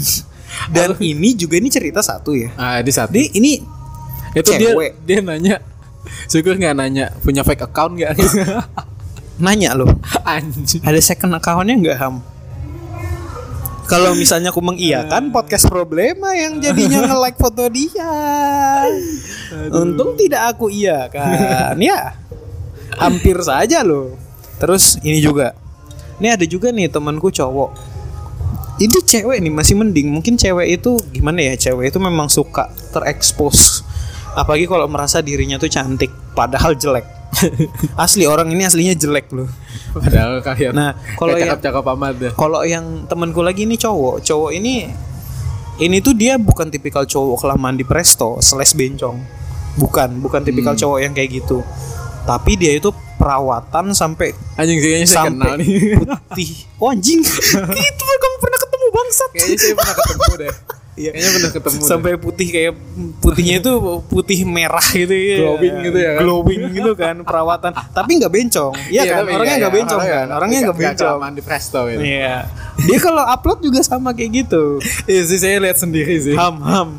Dan 0.70 0.96
ini 1.00 1.34
juga 1.34 1.58
ini 1.58 1.70
cerita 1.70 2.00
satu 2.00 2.34
ya. 2.34 2.50
ah 2.56 2.80
di 2.80 2.92
satu 2.92 3.12
Dia 3.12 3.28
ini 3.34 3.60
itu 4.36 4.52
dia 4.56 4.72
cewek. 4.76 4.92
dia 5.04 5.20
nanya 5.24 5.56
syukur 6.28 6.56
nggak 6.56 6.76
nanya 6.76 7.06
punya 7.24 7.42
fake 7.42 7.64
account 7.64 7.96
nggak 7.96 8.14
nanya 9.46 9.76
loh, 9.76 9.92
anjing 10.24 10.80
ada 10.80 11.00
second 11.00 11.36
accountnya 11.36 11.76
nggak 11.76 11.98
ham? 12.00 12.24
Kalau 13.86 14.16
misalnya 14.22 14.50
aku 14.50 14.64
mengiyakan 14.64 15.30
podcast 15.30 15.68
problema 15.68 16.32
yang 16.34 16.58
jadinya 16.58 17.04
nge-like 17.12 17.36
foto 17.36 17.68
dia. 17.68 18.12
Untung 19.70 20.16
tidak 20.16 20.56
aku 20.56 20.72
iya 20.72 21.06
kan. 21.12 21.76
Ya. 21.78 22.16
Hampir 22.96 23.36
saja 23.44 23.84
loh. 23.84 24.16
Terus 24.56 24.98
ini 25.04 25.20
juga. 25.20 25.52
Ini 26.18 26.40
ada 26.40 26.46
juga 26.48 26.72
nih 26.72 26.88
temanku 26.88 27.28
cowok. 27.28 27.76
Ini 28.76 29.00
cewek 29.08 29.40
nih 29.40 29.54
masih 29.54 29.80
mending. 29.80 30.12
Mungkin 30.12 30.36
cewek 30.36 30.82
itu 30.82 31.00
gimana 31.16 31.40
ya? 31.40 31.56
Cewek 31.56 31.96
itu 31.96 32.00
memang 32.00 32.28
suka 32.28 32.68
terekspos. 32.92 33.88
Apalagi 34.36 34.68
kalau 34.68 34.92
merasa 34.92 35.24
dirinya 35.24 35.56
tuh 35.56 35.72
cantik 35.72 36.12
padahal 36.36 36.76
jelek. 36.76 37.08
Asli 38.04 38.28
orang 38.28 38.52
ini 38.52 38.64
aslinya 38.64 38.96
jelek 38.96 39.32
loh. 39.36 39.48
padahal 39.96 40.40
kalian 40.44 40.72
Nah, 40.76 40.92
kalau 41.16 41.36
yang 41.36 41.56
cakap 41.56 41.60
cakap 41.64 41.84
amat 41.96 42.14
dah 42.20 42.32
kalau 42.36 42.64
yang 42.68 43.08
temanku 43.08 43.40
lagi 43.44 43.64
ini 43.64 43.80
cowok, 43.80 44.24
cowok 44.24 44.52
ini 44.56 44.92
ini 45.84 46.00
tuh 46.00 46.16
dia 46.16 46.40
bukan 46.40 46.72
tipikal 46.72 47.04
cowok 47.04 47.44
kelamaan 47.44 47.76
di 47.76 47.84
presto, 47.84 48.40
slash 48.40 48.76
bencong. 48.76 49.20
Bukan, 49.76 50.24
bukan 50.24 50.44
tipikal 50.48 50.72
cowok 50.76 51.00
yang 51.04 51.12
kayak 51.12 51.44
gitu. 51.44 51.60
Tapi 52.24 52.56
dia 52.56 52.72
itu 52.76 52.92
perawatan 53.16 53.96
sampai 53.96 54.36
anjing 54.60 54.80
sih 54.80 54.90
kayaknya 54.92 55.08
saya 55.08 55.32
kenal 55.32 55.56
sampai 55.56 55.60
nih 55.64 55.72
putih. 56.00 56.52
Oh 56.80 56.92
anjing, 56.92 57.20
itu 57.92 58.04
kamu 58.04 58.36
pernah 58.44 58.60
bangsat. 58.96 59.30
kayaknya 59.36 59.58
saya 59.60 59.74
pernah 59.76 59.96
ketemu 59.96 60.34
deh 60.40 60.56
Iya. 60.96 61.12
kayaknya 61.12 61.32
pernah 61.36 61.52
ketemu 61.52 61.76
deh. 61.84 61.90
sampai 61.92 62.12
putih 62.16 62.48
kayak 62.48 62.72
putihnya 63.20 63.56
itu 63.60 63.74
putih 64.08 64.40
merah 64.48 64.88
gitu 64.96 65.12
ya. 65.12 65.38
Glowing 65.44 65.76
gitu 65.84 65.98
ya 66.00 66.12
kan? 66.16 66.22
Glowing 66.24 66.62
gitu 66.72 66.92
kan 66.96 67.16
perawatan. 67.28 67.72
Tapi 68.00 68.12
nggak 68.16 68.32
bencong. 68.32 68.74
Iya 68.88 69.04
kan? 69.04 69.18
tapi 69.20 69.32
Orangnya 69.36 69.52
iya, 69.52 69.60
nggak 69.60 69.74
iya, 69.76 69.80
bencong 69.84 70.02
kan? 70.08 70.28
Orangnya 70.32 70.60
nggak 70.64 70.78
bencong. 70.80 71.12
kelamaan 71.12 71.34
di 71.36 71.44
presto 71.44 71.80
gitu 71.92 72.00
Iya. 72.00 72.36
Dia 72.80 73.00
kalau 73.04 73.24
upload 73.28 73.60
juga 73.60 73.80
sama 73.84 74.16
kayak 74.16 74.48
gitu. 74.48 74.64
iya 75.12 75.22
sih 75.28 75.36
saya 75.36 75.60
lihat 75.60 75.76
sendiri 75.76 76.16
sih 76.16 76.32
Ham 76.32 76.64
ham. 76.64 76.90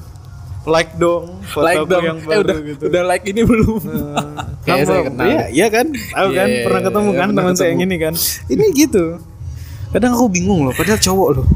Like 0.68 0.98
dong 1.00 1.40
fotoku 1.48 1.64
like 1.64 1.84
dong 1.88 2.04
yang 2.04 2.18
eh 2.20 2.26
baru 2.26 2.42
udah 2.42 2.58
gitu. 2.68 2.84
udah 2.92 3.02
like 3.06 3.24
ini 3.24 3.42
belum 3.46 3.80
Ham, 4.66 4.78
saya 4.82 5.00
kenal 5.08 5.24
Iya, 5.24 5.44
iya 5.54 5.66
kan? 5.72 5.86
Tahu 5.88 6.28
kan? 6.36 6.48
Iya, 6.52 6.62
Pernah 6.68 6.82
ketemu 6.84 7.08
iya, 7.08 7.20
kan 7.22 7.28
teman 7.32 7.54
saya 7.56 7.68
yang 7.72 7.80
ini 7.80 7.96
kan. 7.96 8.12
Ini 8.50 8.64
gitu. 8.76 9.04
Kadang 9.88 10.12
aku 10.18 10.26
bingung 10.28 10.68
loh, 10.68 10.74
padahal 10.76 11.00
cowok 11.00 11.28
loh. 11.40 11.46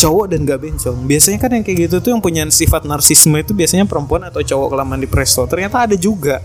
Cowok 0.00 0.26
dan 0.32 0.48
gak 0.48 0.60
bencong. 0.64 0.96
Biasanya 1.04 1.38
kan 1.38 1.50
yang 1.52 1.64
kayak 1.64 1.78
gitu 1.88 1.96
tuh 2.00 2.10
yang 2.16 2.22
punya 2.24 2.42
sifat 2.48 2.88
narsisme 2.88 3.36
itu 3.36 3.52
biasanya 3.52 3.84
perempuan 3.84 4.24
atau 4.24 4.40
cowok 4.40 4.68
kelamaan 4.72 5.00
di 5.00 5.08
presto. 5.08 5.44
Ternyata 5.44 5.84
ada 5.84 5.96
juga. 6.00 6.40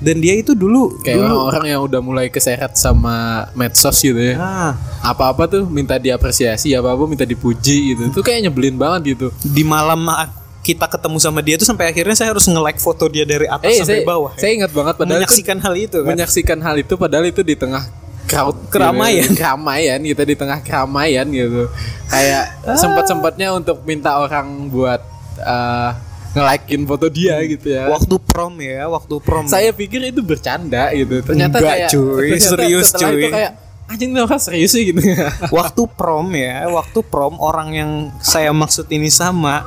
Dan 0.00 0.16
dia 0.16 0.32
itu 0.32 0.56
dulu 0.56 0.96
kayak 1.04 1.20
dulu 1.20 1.28
orang-orang 1.28 1.76
yang 1.76 1.80
udah 1.84 2.00
mulai 2.00 2.26
keseret 2.32 2.72
sama 2.72 3.44
medsos 3.52 4.00
gitu 4.00 4.16
ya 4.16 4.40
ah, 4.40 4.72
apa-apa 5.04 5.44
tuh 5.44 5.68
minta 5.68 6.00
diapresiasi 6.00 6.72
apa-apa 6.72 7.04
minta 7.04 7.28
dipuji 7.28 7.92
gitu 7.92 8.08
itu 8.08 8.20
kayak 8.24 8.48
nyebelin 8.48 8.80
banget 8.80 9.12
gitu 9.12 9.28
di 9.44 9.60
malam 9.60 10.08
kita 10.60 10.88
ketemu 10.88 11.16
sama 11.20 11.40
dia 11.40 11.56
tuh 11.56 11.68
sampai 11.68 11.88
akhirnya 11.88 12.16
saya 12.16 12.32
harus 12.36 12.44
nge-like 12.44 12.80
foto 12.80 13.08
dia 13.08 13.24
dari 13.24 13.48
atas 13.48 13.68
eh 13.68 13.76
sampai 13.80 14.00
saya, 14.00 14.08
bawah. 14.08 14.32
ya. 14.36 14.40
saya 14.40 14.52
ingat 14.60 14.72
banget 14.72 14.94
padahal 14.96 15.08
itu, 15.08 15.16
menyaksikan 15.20 15.58
hal 15.60 15.74
itu 15.76 15.98
kan. 16.00 16.08
menyaksikan 16.12 16.58
hal 16.60 16.74
itu 16.76 16.94
padahal 17.00 17.24
itu 17.28 17.40
di 17.40 17.54
tengah 17.56 17.82
crowd 18.30 18.54
Keramaian. 18.72 19.26
gitu. 19.26 19.34
keramaian 19.36 19.98
kita 20.00 20.22
di 20.22 20.34
tengah 20.34 20.58
keramaian 20.60 21.26
gitu 21.26 21.66
kayak 22.06 22.44
Ah. 22.62 22.78
sempat 22.78 23.04
sempatnya 23.04 23.50
untuk 23.52 23.82
minta 23.82 24.16
orang 24.16 24.46
buat 24.68 25.02
eh, 25.36 25.90
nge-likein 26.30 26.86
foto 26.86 27.10
dia 27.10 27.42
gitu 27.42 27.66
ya 27.68 27.90
Waktu 27.90 28.14
prom 28.22 28.54
ya, 28.56 28.86
waktu 28.86 29.18
prom. 29.18 29.44
saya 29.44 29.74
pikir 29.74 29.98
itu 30.06 30.22
bercanda 30.22 30.94
gitu 30.94 31.18
ternyata 31.20 31.58
Enggak, 31.58 31.74
kayak 31.74 31.88
cuy. 31.90 32.06
ternyata 32.30 32.46
Serius, 32.46 32.86
setelah 32.86 33.10
itu 33.10 33.18
cuy. 33.18 33.32
kayak 33.32 33.52
anjing 33.90 34.10
ini 34.14 34.20
orang 34.20 34.38
serius 34.38 34.70
sih 34.70 34.86
gitu 34.86 35.02
waktu 35.50 35.82
prom 35.90 36.30
ya, 36.30 36.70
waktu 36.70 36.98
prom 37.02 37.34
orang 37.36 37.68
yang 37.72 37.90
saya 38.20 38.54
maksud 38.54 38.86
ini 38.88 39.10
sama 39.10 39.66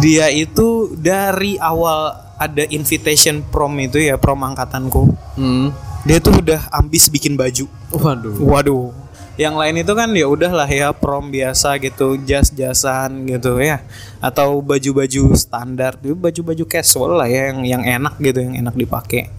dia 0.00 0.26
itu 0.26 0.88
dari 0.94 1.60
awal 1.60 2.16
ada 2.38 2.64
invitation 2.66 3.44
prom 3.44 3.76
itu 3.76 4.00
ya 4.00 4.16
prom 4.16 4.40
angkatanku. 4.40 5.12
hmm. 5.36 5.91
Dia 6.02 6.18
tuh 6.18 6.34
udah 6.34 6.66
ambis 6.70 7.06
bikin 7.06 7.38
baju. 7.38 7.70
waduh 7.92 8.34
Waduh. 8.42 8.90
Yang 9.32 9.54
lain 9.56 9.76
itu 9.80 9.92
kan 9.94 10.10
ya 10.12 10.26
udahlah 10.28 10.68
ya 10.68 10.92
prom 10.92 11.32
biasa 11.32 11.80
gitu, 11.80 12.20
jas-jasan 12.20 13.24
gitu 13.24 13.56
ya. 13.56 13.80
Atau 14.20 14.60
baju-baju 14.60 15.32
standar, 15.32 15.96
Dia 15.96 16.12
baju-baju 16.12 16.64
casual 16.68 17.16
lah 17.16 17.24
ya 17.24 17.48
yang 17.48 17.64
yang 17.64 17.82
enak 17.82 18.20
gitu, 18.20 18.44
yang 18.44 18.60
enak 18.60 18.74
dipakai. 18.74 19.32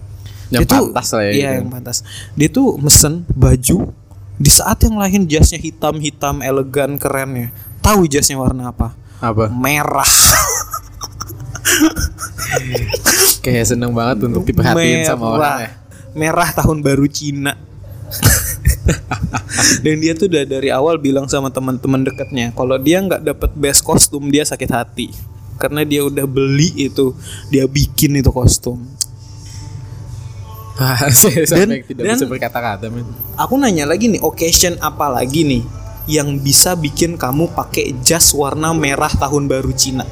Yang 0.50 0.66
Dia 0.66 0.68
tuh- 0.68 0.88
pantas 0.90 1.08
lah 1.12 1.22
ya 1.22 1.30
Iya, 1.30 1.36
gitu. 1.36 1.54
yang 1.62 1.68
pantas. 1.70 1.98
Dia 2.34 2.48
tuh 2.50 2.68
mesen 2.76 3.14
baju 3.30 3.78
di 4.34 4.50
saat 4.50 4.82
yang 4.82 4.98
lain 4.98 5.30
jasnya 5.30 5.62
hitam-hitam 5.62 6.42
elegan 6.42 6.98
keren 6.98 7.30
ya. 7.36 7.48
Tahu 7.78 8.08
jasnya 8.08 8.34
warna 8.34 8.72
apa? 8.72 8.98
apa 9.20 9.46
Merah. 9.48 10.10
kayak 13.40 13.64
seneng 13.66 13.92
banget 13.92 14.24
untuk 14.24 14.42
diperhatiin 14.42 15.04
sama 15.04 15.24
orang 15.32 15.56
ya 15.60 15.70
Merah 16.14 16.50
tahun 16.54 16.80
baru 16.80 17.06
Cina. 17.06 17.58
Dan 19.84 20.00
dia 20.00 20.14
tuh 20.14 20.26
udah 20.30 20.44
dari 20.44 20.68
awal 20.70 20.98
bilang 20.98 21.26
sama 21.26 21.50
teman-teman 21.50 22.04
dekatnya, 22.04 22.50
kalau 22.54 22.76
dia 22.76 23.00
nggak 23.00 23.22
dapet 23.22 23.50
best 23.54 23.82
kostum 23.82 24.30
dia 24.30 24.46
sakit 24.46 24.70
hati. 24.70 25.08
Karena 25.54 25.86
dia 25.86 26.02
udah 26.02 26.26
beli 26.26 26.70
itu, 26.76 27.14
dia 27.48 27.64
bikin 27.64 28.18
itu 28.18 28.30
kostum. 28.30 28.82
saya 31.14 31.46
sampai 31.46 31.82
Dan- 31.82 31.86
tidak 31.86 32.02
dan- 32.02 32.18
bisa 32.18 32.26
berkata-kata 32.26 32.90
men 32.90 33.06
Aku 33.38 33.54
nanya 33.54 33.86
lagi 33.86 34.10
nih, 34.10 34.18
occasion 34.18 34.74
apa 34.82 35.06
lagi 35.06 35.46
nih 35.46 35.62
yang 36.04 36.36
bisa 36.36 36.74
bikin 36.74 37.14
kamu 37.16 37.54
pakai 37.54 37.94
jas 38.02 38.34
warna 38.34 38.74
merah 38.74 39.10
tahun 39.10 39.46
baru 39.46 39.70
Cina? 39.70 40.02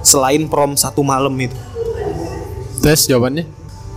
Selain 0.00 0.44
prom 0.48 0.76
satu 0.76 1.00
malam 1.04 1.32
itu. 1.40 1.56
terus 2.80 3.08
jawabannya 3.08 3.48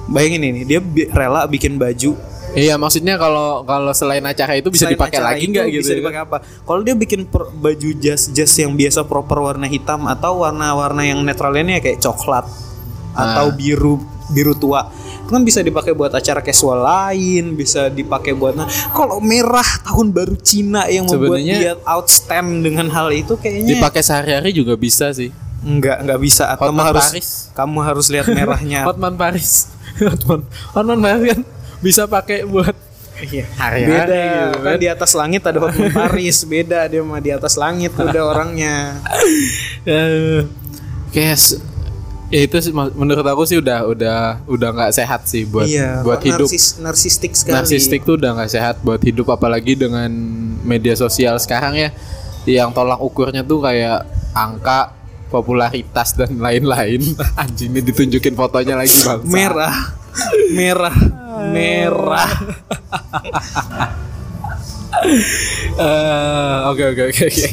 Bayangin 0.08 0.44
ini, 0.46 0.62
dia 0.64 0.80
bi- 0.80 1.08
rela 1.08 1.44
bikin 1.46 1.76
baju 1.76 2.16
iya 2.50 2.74
maksudnya 2.74 3.20
kalau 3.20 3.62
kalau 3.62 3.92
selain 3.92 4.24
acara 4.24 4.56
itu 4.56 4.72
bisa 4.72 4.88
Selain 4.88 4.96
dipakai 4.96 5.20
lagi 5.20 5.46
nggak 5.46 5.68
gitu 5.70 5.84
Bisa 5.84 5.94
dipakai 5.94 6.22
apa? 6.24 6.38
Kalau 6.42 6.80
dia 6.80 6.96
bikin 6.96 7.28
per- 7.28 7.52
baju 7.52 7.90
jas-jas 7.94 8.50
yang 8.56 8.72
biasa 8.74 9.04
proper 9.04 9.44
warna 9.44 9.68
hitam 9.68 10.08
atau 10.08 10.42
warna-warna 10.42 11.04
yang 11.04 11.20
netralnya 11.22 11.78
kayak 11.78 12.00
coklat 12.00 12.48
atau 13.12 13.46
Ah. 13.46 13.54
biru 13.54 14.00
biru 14.28 14.52
tua. 14.54 14.88
Itu 15.22 15.30
kan 15.30 15.40
bisa 15.42 15.60
dipakai 15.60 15.92
buat 15.92 16.10
acara 16.10 16.40
casual 16.40 16.80
lain, 16.80 17.54
bisa 17.54 17.88
dipakai 17.88 18.32
buat 18.32 18.56
nah, 18.56 18.66
kalau 18.92 19.20
merah 19.20 19.64
tahun 19.84 20.12
baru 20.12 20.36
Cina 20.38 20.84
yang 20.86 21.04
membuat 21.04 21.40
Sebenarnya- 21.40 21.60
dia 21.62 21.74
outstand 21.86 22.50
dengan 22.62 22.88
hal 22.90 23.08
itu 23.10 23.36
kayaknya 23.36 23.72
dipakai 23.74 24.02
sehari-hari 24.02 24.52
juga 24.52 24.76
bisa 24.76 25.12
sih 25.12 25.32
enggak 25.60 25.98
enggak 26.00 26.20
bisa 26.20 26.50
atau 26.50 26.70
Hotman 26.70 26.86
harus 26.86 27.08
Paris. 27.08 27.30
kamu 27.52 27.78
harus 27.80 28.06
lihat 28.08 28.28
merahnya. 28.28 28.82
Hotman 28.88 29.14
Paris 29.14 29.70
Hotman 30.00 30.42
Hotman 30.72 31.00
Paris 31.00 31.26
kan 31.28 31.40
bisa 31.80 32.04
pakai 32.06 32.44
buat 32.44 32.76
Iya. 33.18 33.50
hari-hari 33.52 33.90
Beda 33.90 34.22
gitu 34.46 34.58
kan 34.62 34.76
di 34.78 34.88
atas 34.88 35.12
langit 35.12 35.42
ada 35.42 35.58
Hotman 35.58 35.90
Paris, 36.06 36.38
beda 36.44 36.86
dia 36.86 37.02
mah 37.02 37.18
di 37.18 37.32
atas 37.32 37.54
langit 37.56 37.90
udah 37.92 38.24
orangnya. 38.28 39.02
Eh, 39.84 40.46
se- 41.34 41.58
Ya 42.28 42.44
itu 42.44 42.60
menurut 42.92 43.24
aku 43.24 43.48
sih 43.48 43.56
udah 43.56 43.88
udah 43.88 44.20
udah 44.46 44.70
nggak 44.70 44.92
sehat 44.92 45.24
sih 45.26 45.48
buat 45.48 45.64
iya, 45.64 46.04
buat 46.04 46.20
kok 46.20 46.28
hidup. 46.28 46.44
narsis- 46.44 46.76
narsistik 46.78 47.32
sekali. 47.32 47.56
Narsistik 47.56 48.04
tuh 48.04 48.20
udah 48.20 48.36
nggak 48.36 48.52
sehat 48.52 48.76
buat 48.84 49.00
hidup 49.00 49.32
apalagi 49.32 49.74
dengan 49.74 50.12
media 50.62 50.92
sosial 50.92 51.40
sekarang 51.40 51.74
ya 51.74 51.90
yang 52.46 52.70
tolak 52.70 53.00
ukurnya 53.00 53.42
tuh 53.42 53.64
kayak 53.64 54.04
angka 54.32 54.92
popularitas 55.28 56.16
dan 56.16 56.40
lain-lain. 56.40 57.04
Anjing 57.42 57.72
ini 57.76 57.82
ditunjukin 57.84 58.34
fotonya 58.34 58.80
lagi 58.80 58.98
bang 59.04 59.22
merah, 59.28 59.76
merah, 60.52 60.98
merah. 61.52 62.32
Eh, 65.78 66.58
oke 66.74 66.84
oke 66.90 67.04
oke 67.14 67.24
oke. 67.30 67.48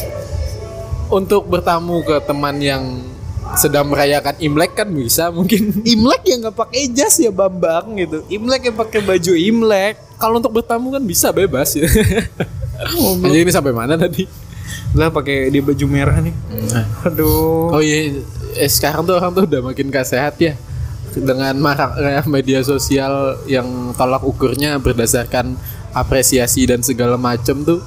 Untuk 1.20 1.42
bertamu 1.46 2.00
ke 2.02 2.16
teman 2.24 2.56
yang 2.58 3.04
sedang 3.54 3.92
merayakan 3.92 4.34
Imlek 4.40 4.74
kan 4.74 4.88
bisa 4.90 5.28
mungkin. 5.30 5.84
Imlek 5.84 6.24
yang 6.26 6.48
nggak 6.48 6.56
pakai 6.56 6.90
jas 6.90 7.20
ya 7.20 7.30
Bambang 7.30 7.94
gitu. 8.00 8.24
Imlek 8.32 8.72
yang 8.72 8.76
pakai 8.80 9.04
baju 9.04 9.32
Imlek. 9.36 9.96
kalau 10.16 10.40
untuk 10.40 10.56
bertamu 10.56 10.88
kan 10.96 11.04
bisa 11.04 11.28
bebas. 11.28 11.76
Ya 11.76 11.84
Anjing 12.96 13.44
ini 13.44 13.52
sampai 13.52 13.76
mana 13.76 14.00
tadi 14.00 14.24
Lah 14.94 15.12
pakai 15.12 15.50
di 15.50 15.60
baju 15.60 15.86
merah 15.86 16.18
nih. 16.20 16.34
Aduh. 17.06 17.72
Oh 17.74 17.82
iya, 17.82 18.22
eh, 18.56 18.70
sekarang 18.70 19.04
tuh 19.04 19.16
orang 19.18 19.32
tuh 19.36 19.44
udah 19.44 19.60
makin 19.60 19.92
gak 19.92 20.08
sehat 20.08 20.36
ya 20.40 20.56
dengan 21.16 21.56
maraknya 21.56 22.20
media 22.28 22.60
sosial 22.60 23.40
yang 23.48 23.96
tolak 23.96 24.20
ukurnya 24.20 24.76
berdasarkan 24.76 25.56
apresiasi 25.96 26.68
dan 26.68 26.84
segala 26.84 27.16
macam 27.16 27.64
tuh 27.64 27.80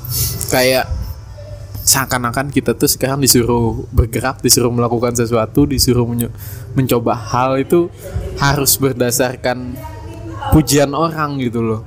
kayak 0.50 0.90
seakan-akan 1.86 2.54
kita 2.54 2.78
tuh 2.78 2.86
sekarang 2.86 3.22
disuruh 3.22 3.86
bergerak, 3.90 4.42
disuruh 4.46 4.70
melakukan 4.70 5.14
sesuatu, 5.14 5.66
disuruh 5.66 6.06
mencoba 6.74 7.14
hal 7.18 7.58
itu 7.58 7.90
harus 8.38 8.78
berdasarkan 8.78 9.74
pujian 10.54 10.94
orang 10.94 11.42
gitu 11.42 11.62
loh 11.62 11.82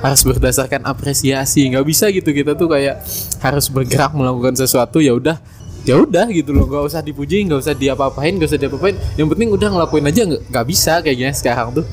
harus 0.00 0.20
berdasarkan 0.24 0.82
apresiasi. 0.88 1.68
Nggak 1.68 1.86
bisa 1.86 2.08
gitu 2.08 2.32
kita 2.32 2.56
tuh 2.56 2.72
kayak 2.72 3.04
harus 3.44 3.68
bergerak 3.68 4.12
melakukan 4.16 4.56
sesuatu 4.56 4.98
ya 4.98 5.12
udah 5.12 5.36
ya 5.84 6.00
udah 6.00 6.28
gitu 6.32 6.56
loh. 6.56 6.68
Nggak 6.68 6.84
usah 6.92 7.00
dipuji 7.04 7.44
nggak 7.48 7.60
usah 7.60 7.74
diapa-apain 7.76 8.36
nggak 8.36 8.48
usah 8.48 8.60
diapa-apain. 8.60 8.96
Yang 9.20 9.28
penting 9.36 9.48
udah 9.52 9.68
ngelakuin 9.68 10.04
aja 10.08 10.22
nggak 10.26 10.42
nggak 10.48 10.66
bisa 10.66 10.92
kayaknya 11.04 11.30
sekarang 11.36 11.76
tuh. 11.76 11.86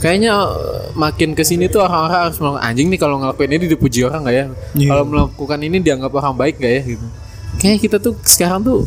Kayaknya 0.00 0.32
eh, 0.36 0.82
makin 0.96 1.32
ke 1.32 1.44
sini 1.44 1.68
tuh 1.68 1.80
orang-orang 1.84 2.28
harus 2.28 2.36
melakukan 2.40 2.64
anjing 2.64 2.88
nih 2.92 3.00
kalau 3.00 3.16
ngelakuin 3.20 3.50
ini 3.56 3.66
dipuji 3.68 4.00
orang 4.04 4.20
nggak 4.24 4.36
ya? 4.36 4.44
Iya. 4.76 4.88
kalau 4.92 5.04
melakukan 5.08 5.60
ini 5.60 5.76
dianggap 5.80 6.12
orang 6.12 6.34
baik 6.36 6.60
nggak 6.60 6.72
ya? 6.72 6.82
Gitu. 6.96 7.06
Kayak 7.60 7.78
kita 7.80 7.96
tuh 8.02 8.14
sekarang 8.24 8.60
tuh 8.60 8.84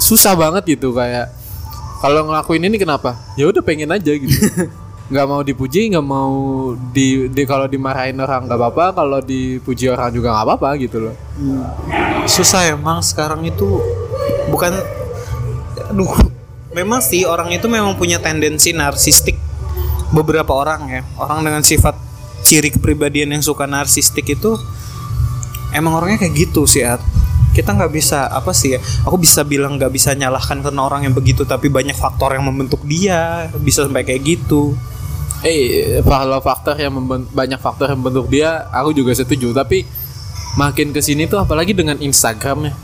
susah 0.00 0.34
banget 0.34 0.76
gitu 0.76 0.92
kayak 0.92 1.32
kalau 2.00 2.24
ngelakuin 2.28 2.64
ini 2.64 2.76
kenapa? 2.80 3.16
Ya 3.36 3.44
udah 3.48 3.60
pengen 3.60 3.92
aja 3.92 4.08
gitu 4.08 4.32
nggak 5.10 5.26
mau 5.26 5.42
dipuji 5.42 5.90
nggak 5.90 6.06
mau 6.06 6.34
di, 6.94 7.26
di 7.26 7.42
kalau 7.42 7.66
dimarahin 7.66 8.14
orang 8.22 8.46
nggak 8.46 8.58
apa-apa 8.58 8.84
kalau 8.94 9.18
dipuji 9.18 9.90
orang 9.90 10.14
juga 10.14 10.30
nggak 10.30 10.46
apa-apa 10.46 10.68
gitu 10.78 11.10
loh. 11.10 11.14
Susah 12.30 12.70
emang 12.70 13.02
sekarang 13.02 13.42
itu. 13.42 13.66
Bukan 14.54 14.70
aduh 15.90 16.14
memang 16.70 17.02
sih 17.02 17.26
orang 17.26 17.50
itu 17.50 17.66
memang 17.66 17.98
punya 17.98 18.22
tendensi 18.22 18.70
narsistik 18.70 19.34
beberapa 20.14 20.54
orang 20.54 20.80
ya. 20.86 21.02
Orang 21.18 21.42
dengan 21.42 21.66
sifat 21.66 21.98
ciri 22.46 22.70
kepribadian 22.70 23.34
yang 23.34 23.42
suka 23.42 23.66
narsistik 23.66 24.30
itu 24.30 24.54
emang 25.74 25.98
orangnya 25.98 26.26
kayak 26.26 26.50
gitu 26.50 26.66
sih 26.66 26.82
At. 26.82 27.02
kita 27.50 27.74
nggak 27.74 27.90
bisa 27.90 28.30
apa 28.30 28.54
sih 28.54 28.78
ya 28.78 28.80
aku 29.02 29.18
bisa 29.18 29.42
bilang 29.42 29.74
nggak 29.74 29.90
bisa 29.90 30.14
nyalahkan 30.14 30.62
karena 30.62 30.86
orang 30.86 31.06
yang 31.06 31.14
begitu 31.14 31.42
tapi 31.42 31.66
banyak 31.66 31.98
faktor 31.98 32.34
yang 32.34 32.46
membentuk 32.46 32.78
dia 32.86 33.50
bisa 33.58 33.82
sampai 33.86 34.06
kayak 34.06 34.22
gitu 34.22 34.78
eh 35.42 35.60
kalau 36.00 36.38
faktor 36.38 36.74
yang 36.74 36.92
banyak 37.26 37.56
faktor 37.56 37.88
yang 37.88 37.98
membentuk 37.98 38.28
dia 38.28 38.68
aku 38.68 38.92
juga 38.92 39.12
setuju. 39.12 39.52
Tapi 39.52 39.84
makin 40.54 40.90
ke 40.90 41.00
sini 41.00 41.24
tuh 41.24 41.38
apalagi 41.38 41.72
dengan 41.72 41.96
Instagramnya 41.96 42.74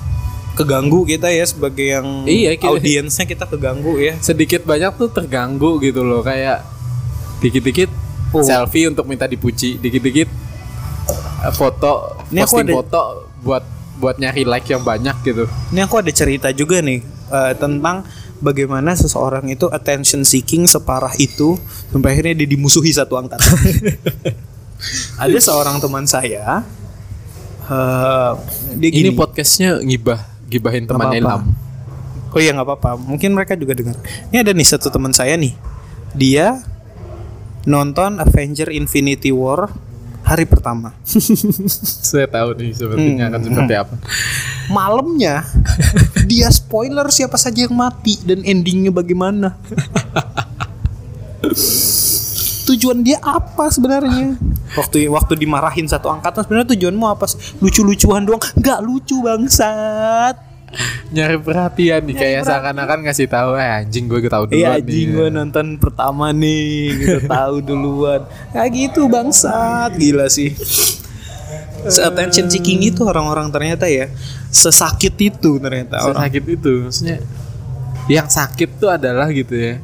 keganggu 0.53 1.05
kita 1.05 1.29
ya 1.29 1.45
sebagai 1.45 1.85
yang 1.85 2.25
Iya, 2.25 2.57
kita- 2.57 2.73
audiensnya 2.73 3.25
kita 3.25 3.45
keganggu 3.45 3.99
ya. 3.99 4.17
Sedikit 4.19 4.65
banyak 4.65 4.97
tuh 4.97 5.11
terganggu 5.11 5.77
gitu 5.79 6.01
loh 6.01 6.21
kayak 6.21 6.65
dikit-dikit 7.39 7.93
Oh. 8.29 8.43
selfie 8.43 8.87
untuk 8.87 9.05
minta 9.05 9.25
dipuji 9.25 9.77
dikit-dikit 9.77 10.29
eh, 11.39 11.53
foto 11.53 12.19
Ini 12.29 12.41
aku 12.41 12.49
posting 12.51 12.67
ada- 12.67 12.75
foto 12.75 13.03
buat 13.41 13.65
buat 13.97 14.17
nyari 14.17 14.45
like 14.45 14.67
yang 14.67 14.81
banyak 14.83 15.17
gitu. 15.23 15.45
Ini 15.71 15.85
aku 15.85 16.01
ada 16.01 16.11
cerita 16.11 16.49
juga 16.51 16.81
nih 16.81 17.01
eh, 17.27 17.53
tentang 17.55 18.03
bagaimana 18.41 18.93
seseorang 18.93 19.49
itu 19.49 19.69
attention 19.73 20.23
seeking 20.23 20.69
separah 20.69 21.13
itu 21.17 21.57
sampai 21.93 22.17
akhirnya 22.17 22.45
dia 22.45 22.49
dimusuhi 22.49 22.93
satu 22.93 23.17
angkatan. 23.17 23.53
ada 25.25 25.39
seorang 25.41 25.81
teman 25.81 26.05
saya, 26.05 26.65
eh, 27.65 28.31
dia 28.77 28.91
ini 28.93 29.11
gini. 29.11 29.17
podcastnya 29.17 29.81
ngibah 29.81 30.21
gibahin 30.47 30.85
teman. 30.85 31.11
Ilham 31.13 31.67
Oh 32.37 32.41
iya 32.43 32.53
nggak 32.53 32.69
apa-apa, 32.69 33.01
mungkin 33.01 33.33
mereka 33.33 33.57
juga 33.57 33.73
dengar. 33.73 33.97
Ini 34.29 34.45
ada 34.45 34.53
nih 34.53 34.69
satu 34.69 34.93
teman 34.93 35.17
saya 35.17 35.41
nih, 35.41 35.57
dia 36.13 36.61
nonton 37.65 38.21
Avenger 38.21 38.69
Infinity 38.69 39.33
War 39.33 39.73
hari 40.27 40.43
pertama. 40.43 40.91
saya 42.11 42.27
tahu 42.27 42.59
nih 42.59 42.75
sepertinya 42.75 43.25
Hmm. 43.27 43.31
akan 43.31 43.41
seperti 43.47 43.75
apa 43.79 43.95
Malamnya 44.77 45.47
dia 46.27 46.51
spoiler 46.51 47.07
siapa 47.09 47.39
saja 47.39 47.71
yang 47.71 47.75
mati 47.79 48.19
dan 48.27 48.43
endingnya 48.43 48.91
bagaimana. 48.91 49.55
Tujuan 52.67 53.07
dia 53.07 53.23
apa 53.23 53.71
sebenarnya? 53.71 54.35
Waktu 54.75 55.07
waktu 55.07 55.39
dimarahin 55.39 55.87
satu 55.87 56.11
angkatan 56.11 56.43
sebenarnya 56.43 56.75
tujuanmu 56.75 57.07
apa? 57.07 57.31
Lucu-lucuan 57.63 58.27
doang? 58.27 58.43
Nggak 58.59 58.79
lucu 58.83 59.23
bangsat. 59.23 60.35
Nyari 61.09 61.37
perhatian 61.41 62.05
nih 62.05 62.17
kayak 62.17 62.43
seakan-akan 62.45 62.99
ngasih 63.07 63.27
tahu 63.27 63.57
eh 63.57 63.85
anjing 63.85 64.05
gue 64.07 64.21
tahu 64.27 64.51
duluan 64.51 64.61
Iya 64.61 64.69
nih. 64.77 64.83
anjing 64.83 65.09
gue 65.13 65.29
nonton 65.31 65.67
pertama 65.77 66.31
nih 66.31 66.69
gitu 66.97 67.19
tahu 67.39 67.57
duluan. 67.61 68.21
Kayak 68.53 68.71
gitu 68.75 69.01
bangsat 69.09 69.97
gila 69.97 70.27
sih. 70.29 70.53
Se-attention 71.87 72.51
seeking 72.51 72.83
itu 72.83 73.07
orang-orang 73.07 73.47
ternyata 73.49 73.87
ya 73.87 74.11
sesakit 74.51 75.15
itu 75.21 75.63
ternyata 75.63 76.03
orang. 76.03 76.27
sakit 76.27 76.45
itu 76.49 76.73
maksudnya 76.83 77.19
yang 78.09 78.27
sakit 78.27 78.81
tuh 78.81 78.91
adalah 78.91 79.31
gitu 79.31 79.55
ya 79.55 79.75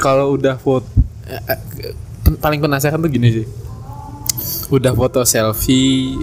kalau 0.00 0.32
udah 0.32 0.56
foto 0.56 0.88
paling 2.40 2.60
penasaran 2.62 2.96
tuh 2.96 3.10
gini 3.10 3.28
sih 3.42 3.46
udah 4.72 4.96
foto 4.96 5.20
selfie 5.28 6.16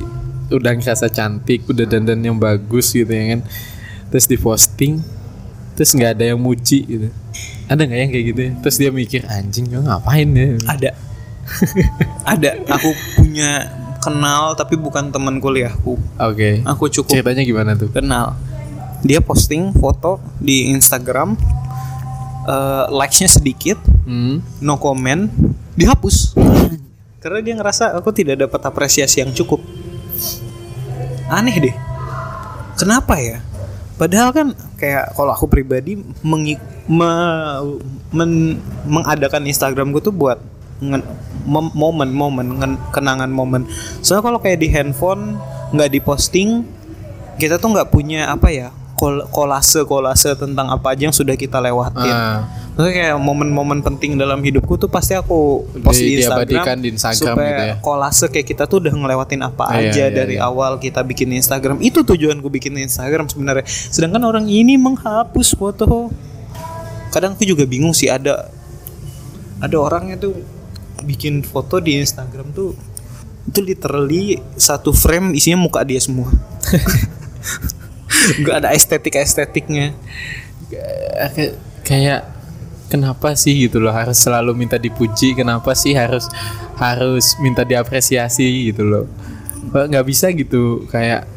udah 0.49 0.71
ngerasa 0.75 1.07
cantik 1.09 1.65
udah 1.69 1.85
dandan 1.85 2.19
yang 2.21 2.37
bagus 2.37 2.93
gitu 2.93 3.09
ya 3.09 3.37
kan 3.37 3.41
terus 4.09 4.25
diposting 4.25 5.01
terus 5.77 5.95
nggak 5.95 6.19
ada 6.19 6.35
yang 6.35 6.39
muji 6.41 6.83
gitu 6.83 7.07
ada 7.69 7.81
nggak 7.85 7.99
yang 8.01 8.11
kayak 8.11 8.25
gitu 8.33 8.41
ya? 8.41 8.51
terus 8.65 8.75
dia 8.81 8.89
mikir 8.89 9.21
anjing 9.29 9.69
gue 9.69 9.81
ngapain 9.81 10.27
ya 10.33 10.57
Ada. 10.65 10.91
Ada. 12.29 12.61
Aku 12.77 12.93
punya 13.17 13.73
kenal 13.99 14.53
tapi 14.53 14.77
bukan 14.77 15.09
teman 15.09 15.41
kuliahku. 15.41 15.97
oke 15.97 16.49
Aku 16.65 16.87
cukup 16.93 17.09
ceritanya 17.09 17.43
gimana 17.45 17.73
tuh 17.73 17.89
kenal. 17.89 18.37
Dia 19.01 19.23
posting 19.23 19.71
foto 19.73 20.19
di 20.37 20.69
Instagram 20.75 21.39
eh, 22.45 22.85
likes-nya 22.91 23.29
sedikit, 23.31 23.79
hmm. 24.05 24.61
no 24.61 24.75
comment, 24.77 25.31
dihapus. 25.73 26.35
Karena 27.23 27.39
dia 27.43 27.55
ngerasa 27.55 27.95
aku 27.99 28.15
tidak 28.15 28.47
dapat 28.47 28.61
apresiasi 28.63 29.23
yang 29.23 29.31
cukup. 29.35 29.59
Aneh 31.27 31.55
deh. 31.59 31.75
Kenapa 32.75 33.19
ya? 33.19 33.43
Padahal 33.95 34.31
kan 34.31 34.47
kayak 34.75 35.11
kalau 35.11 35.29
aku 35.29 35.45
pribadi 35.45 35.99
mengi- 36.21 36.59
me- 36.87 37.77
men- 38.09 38.59
mengadakan 38.83 39.43
Instagramku 39.43 39.99
tuh 39.99 40.11
buat 40.11 40.39
momen-momen 41.45 42.55
kenangan 42.89 43.27
momen. 43.27 43.67
Soalnya 43.99 44.23
kalau 44.23 44.39
kayak 44.39 44.59
di 44.59 44.67
handphone 44.69 45.35
nggak 45.71 45.91
diposting, 45.91 46.63
kita 47.35 47.59
tuh 47.59 47.75
nggak 47.75 47.89
punya 47.89 48.31
apa 48.31 48.47
ya 48.47 48.67
kol- 48.95 49.27
kolase 49.27 49.83
kolase 49.83 50.35
tentang 50.35 50.67
apa 50.67 50.95
aja 50.95 51.03
yang 51.03 51.15
sudah 51.15 51.35
kita 51.35 51.59
lewatin. 51.59 51.99
Ah. 52.09 52.39
Maksudnya 52.79 53.11
kayak 53.11 53.19
momen-momen 53.19 53.83
penting 53.83 54.15
dalam 54.15 54.39
hidupku 54.39 54.79
tuh 54.79 54.87
pasti 54.87 55.11
aku 55.11 55.67
post 55.83 55.99
Di- 55.99 56.15
di, 56.15 56.23
Instagram, 56.23 56.79
di 56.79 56.95
Instagram 56.95 57.35
supaya 57.35 57.51
gitu 57.51 57.63
ya. 57.67 57.75
kolase 57.83 58.25
kayak 58.31 58.47
kita 58.47 58.63
tuh 58.71 58.79
udah 58.79 58.95
ngelewatin 58.95 59.43
apa 59.43 59.67
Ah, 59.67 59.83
iya, 59.83 59.91
aja 59.91 60.03
iya, 60.07 60.15
dari 60.15 60.39
iya. 60.39 60.47
awal 60.47 60.79
kita 60.79 61.03
bikin 61.03 61.27
Instagram. 61.35 61.83
Itu 61.83 62.07
tujuanku 62.07 62.47
bikin 62.47 62.79
Instagram 62.79 63.27
sebenarnya. 63.27 63.67
Sedangkan 63.67 64.23
orang 64.23 64.47
ini 64.47 64.79
menghapus 64.79 65.59
foto. 65.59 66.07
Kadang 67.11 67.35
aku 67.35 67.43
juga 67.43 67.67
bingung 67.67 67.91
sih 67.91 68.07
ada 68.07 68.47
ada 69.59 69.75
orangnya 69.75 70.15
tuh 70.15 70.39
bikin 71.03 71.43
foto 71.43 71.83
di 71.83 71.99
Instagram 71.99 72.55
tuh 72.55 72.79
itu 73.43 73.59
literally 73.59 74.39
satu 74.55 74.95
frame 74.95 75.35
isinya 75.35 75.67
muka 75.67 75.83
dia 75.83 75.99
semua. 75.99 76.31
Gak 78.47 78.55
ada 78.63 78.71
estetik 78.71 79.19
estetiknya. 79.19 79.91
Kayak 81.83 82.38
kenapa 82.89 83.37
sih 83.37 83.69
gitu 83.69 83.77
loh 83.77 83.93
harus 83.93 84.17
selalu 84.17 84.57
minta 84.57 84.75
dipuji 84.81 85.37
kenapa 85.37 85.77
sih 85.77 85.93
harus 85.93 86.25
harus 86.75 87.37
minta 87.39 87.61
diapresiasi 87.61 88.73
gitu 88.73 88.83
loh. 88.83 89.05
Nggak 89.69 90.05
bisa 90.09 90.33
gitu 90.33 90.89
kayak 90.89 91.29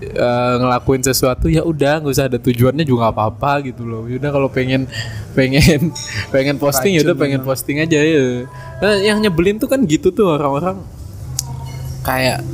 eh, 0.00 0.54
ngelakuin 0.62 1.02
sesuatu 1.02 1.50
ya 1.50 1.66
udah 1.66 2.00
nggak 2.00 2.14
usah 2.14 2.30
ada 2.30 2.38
tujuannya 2.38 2.86
juga 2.86 3.10
nggak 3.10 3.16
apa-apa 3.18 3.52
gitu 3.66 3.82
loh. 3.82 4.06
Ya 4.06 4.22
udah 4.22 4.30
kalau 4.30 4.48
pengen 4.48 4.86
pengen 5.34 5.90
pengen 6.34 6.56
posting 6.56 6.94
ya 6.96 7.02
udah 7.02 7.16
pengen 7.18 7.42
posting 7.42 7.82
aja 7.82 7.98
ya. 7.98 8.46
Nah, 8.80 8.94
yang 9.02 9.18
nyebelin 9.18 9.58
tuh 9.58 9.66
kan 9.66 9.82
gitu 9.84 10.14
tuh 10.14 10.38
orang-orang. 10.38 10.78
Kayak 12.00 12.46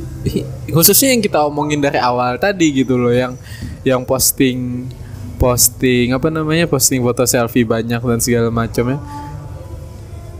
khususnya 0.75 1.15
yang 1.15 1.23
kita 1.23 1.39
omongin 1.47 1.79
dari 1.79 2.01
awal 2.01 2.35
tadi 2.35 2.83
gitu 2.83 2.99
loh 2.99 3.13
yang 3.15 3.39
yang 3.87 4.03
posting 4.03 4.89
posting 5.37 6.11
apa 6.11 6.27
namanya 6.27 6.65
posting 6.65 7.01
foto 7.01 7.23
selfie 7.23 7.63
banyak 7.63 8.01
dan 8.01 8.19
segala 8.19 8.49
macamnya 8.49 8.97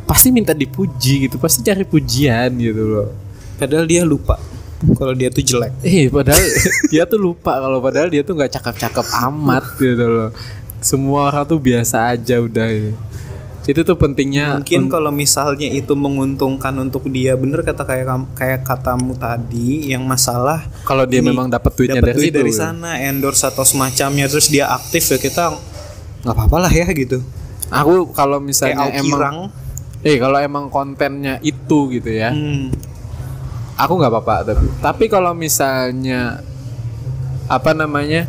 pasti 0.09 0.31
minta 0.33 0.51
dipuji 0.51 1.27
gitu 1.29 1.37
pasti 1.37 1.61
cari 1.61 1.85
pujian 1.85 2.51
gitu 2.57 2.83
loh 2.83 3.09
Padahal 3.57 3.89
dia 3.89 4.05
lupa 4.05 4.37
kalau 4.93 5.17
dia 5.17 5.33
tuh 5.33 5.41
jelek. 5.41 5.73
eh 5.81 6.05
padahal 6.05 6.37
dia 6.93 7.03
tuh 7.09 7.17
lupa 7.17 7.57
kalau 7.57 7.81
padahal 7.81 8.09
dia 8.13 8.21
tuh 8.21 8.37
nggak 8.37 8.53
cakep-cakep 8.61 9.05
amat 9.25 9.65
gitu 9.81 10.05
loh 10.05 10.29
semua 10.77 11.33
orang 11.33 11.43
tuh 11.49 11.57
biasa 11.57 12.13
aja 12.13 12.37
udah 12.37 12.67
gitu. 12.69 12.93
Itu 13.67 13.83
tuh 13.83 13.99
pentingnya 13.99 14.63
Mungkin 14.63 14.87
kalau 14.87 15.11
misalnya 15.11 15.67
itu 15.67 15.91
menguntungkan 15.91 16.71
untuk 16.79 17.11
dia, 17.11 17.35
bener 17.35 17.67
kata 17.67 17.83
kayak 17.83 18.07
kayak 18.31 18.63
katamu 18.63 19.11
tadi, 19.19 19.91
yang 19.91 20.07
masalah 20.07 20.63
kalau 20.87 21.03
dia 21.03 21.19
ini 21.19 21.35
memang 21.35 21.51
dapat 21.51 21.75
duitnya 21.75 21.99
dapat 21.99 22.15
dari 22.15 22.31
duit 22.31 22.33
dari 22.33 22.53
sana, 22.55 22.95
endorse 23.03 23.43
atau 23.43 23.67
semacamnya, 23.67 24.31
terus 24.31 24.47
dia 24.47 24.71
aktif 24.71 25.03
ya 25.11 25.19
kita 25.19 25.43
nggak 26.23 26.31
apa-apa 26.33 26.57
lah 26.63 26.71
ya 26.71 26.87
gitu. 26.95 27.19
aku 27.67 28.15
kalau 28.15 28.39
Kayak 28.39 28.47
misalnya 28.47 28.87
emang 28.95 29.03
Aukirang, 29.03 29.37
eh 30.07 30.15
kalau 30.15 30.37
emang 30.39 30.65
kontennya 30.71 31.35
itu 31.43 31.91
gitu 31.91 32.07
ya. 32.07 32.31
Hmm, 32.31 32.71
aku 33.77 33.93
nggak 34.01 34.11
apa-apa 34.11 34.35
tapi 34.47 34.65
tapi 34.81 35.05
kalau 35.05 35.31
misalnya 35.37 36.41
apa 37.47 37.71
namanya 37.77 38.25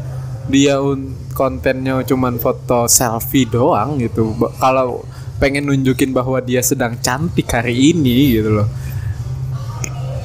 dia 0.47 0.79
un, 0.79 1.17
kontennya 1.33 2.05
cuman 2.05 2.37
foto 2.37 2.85
selfie 2.87 3.49
doang 3.49 3.97
gitu 3.99 4.37
kalau 4.61 5.03
pengen 5.39 5.71
nunjukin 5.71 6.11
bahwa 6.11 6.43
dia 6.43 6.61
sedang 6.61 6.99
cantik 6.99 7.47
hari 7.51 7.95
ini 7.95 8.39
gitu 8.39 8.51
loh. 8.63 8.69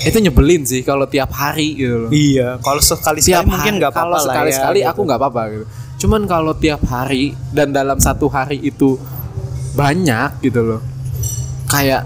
Itu 0.03 0.19
nyebelin 0.19 0.67
sih 0.67 0.83
kalau 0.83 1.07
tiap 1.07 1.31
hari 1.31 1.79
gitu 1.79 2.07
loh. 2.07 2.09
Iya. 2.11 2.59
Kalau 2.59 2.81
sekali 2.83 3.23
tiap 3.23 3.45
sekali 3.45 3.51
mungkin 3.53 3.73
nggak 3.79 3.91
apa-apa 3.93 4.03
kalau 4.03 4.17
lah 4.17 4.25
sekali 4.25 4.49
ya, 4.49 4.55
sekali 4.57 4.79
gitu. 4.83 4.91
aku 4.91 4.99
nggak 5.07 5.19
apa-apa 5.21 5.41
gitu. 5.53 5.65
Cuman 6.03 6.21
kalau 6.27 6.53
tiap 6.57 6.81
hari 6.89 7.37
dan 7.55 7.71
dalam 7.71 7.95
satu 8.01 8.27
hari 8.27 8.59
itu 8.59 8.99
banyak 9.77 10.43
gitu 10.43 10.59
loh. 10.59 10.81
Kayak 11.71 12.03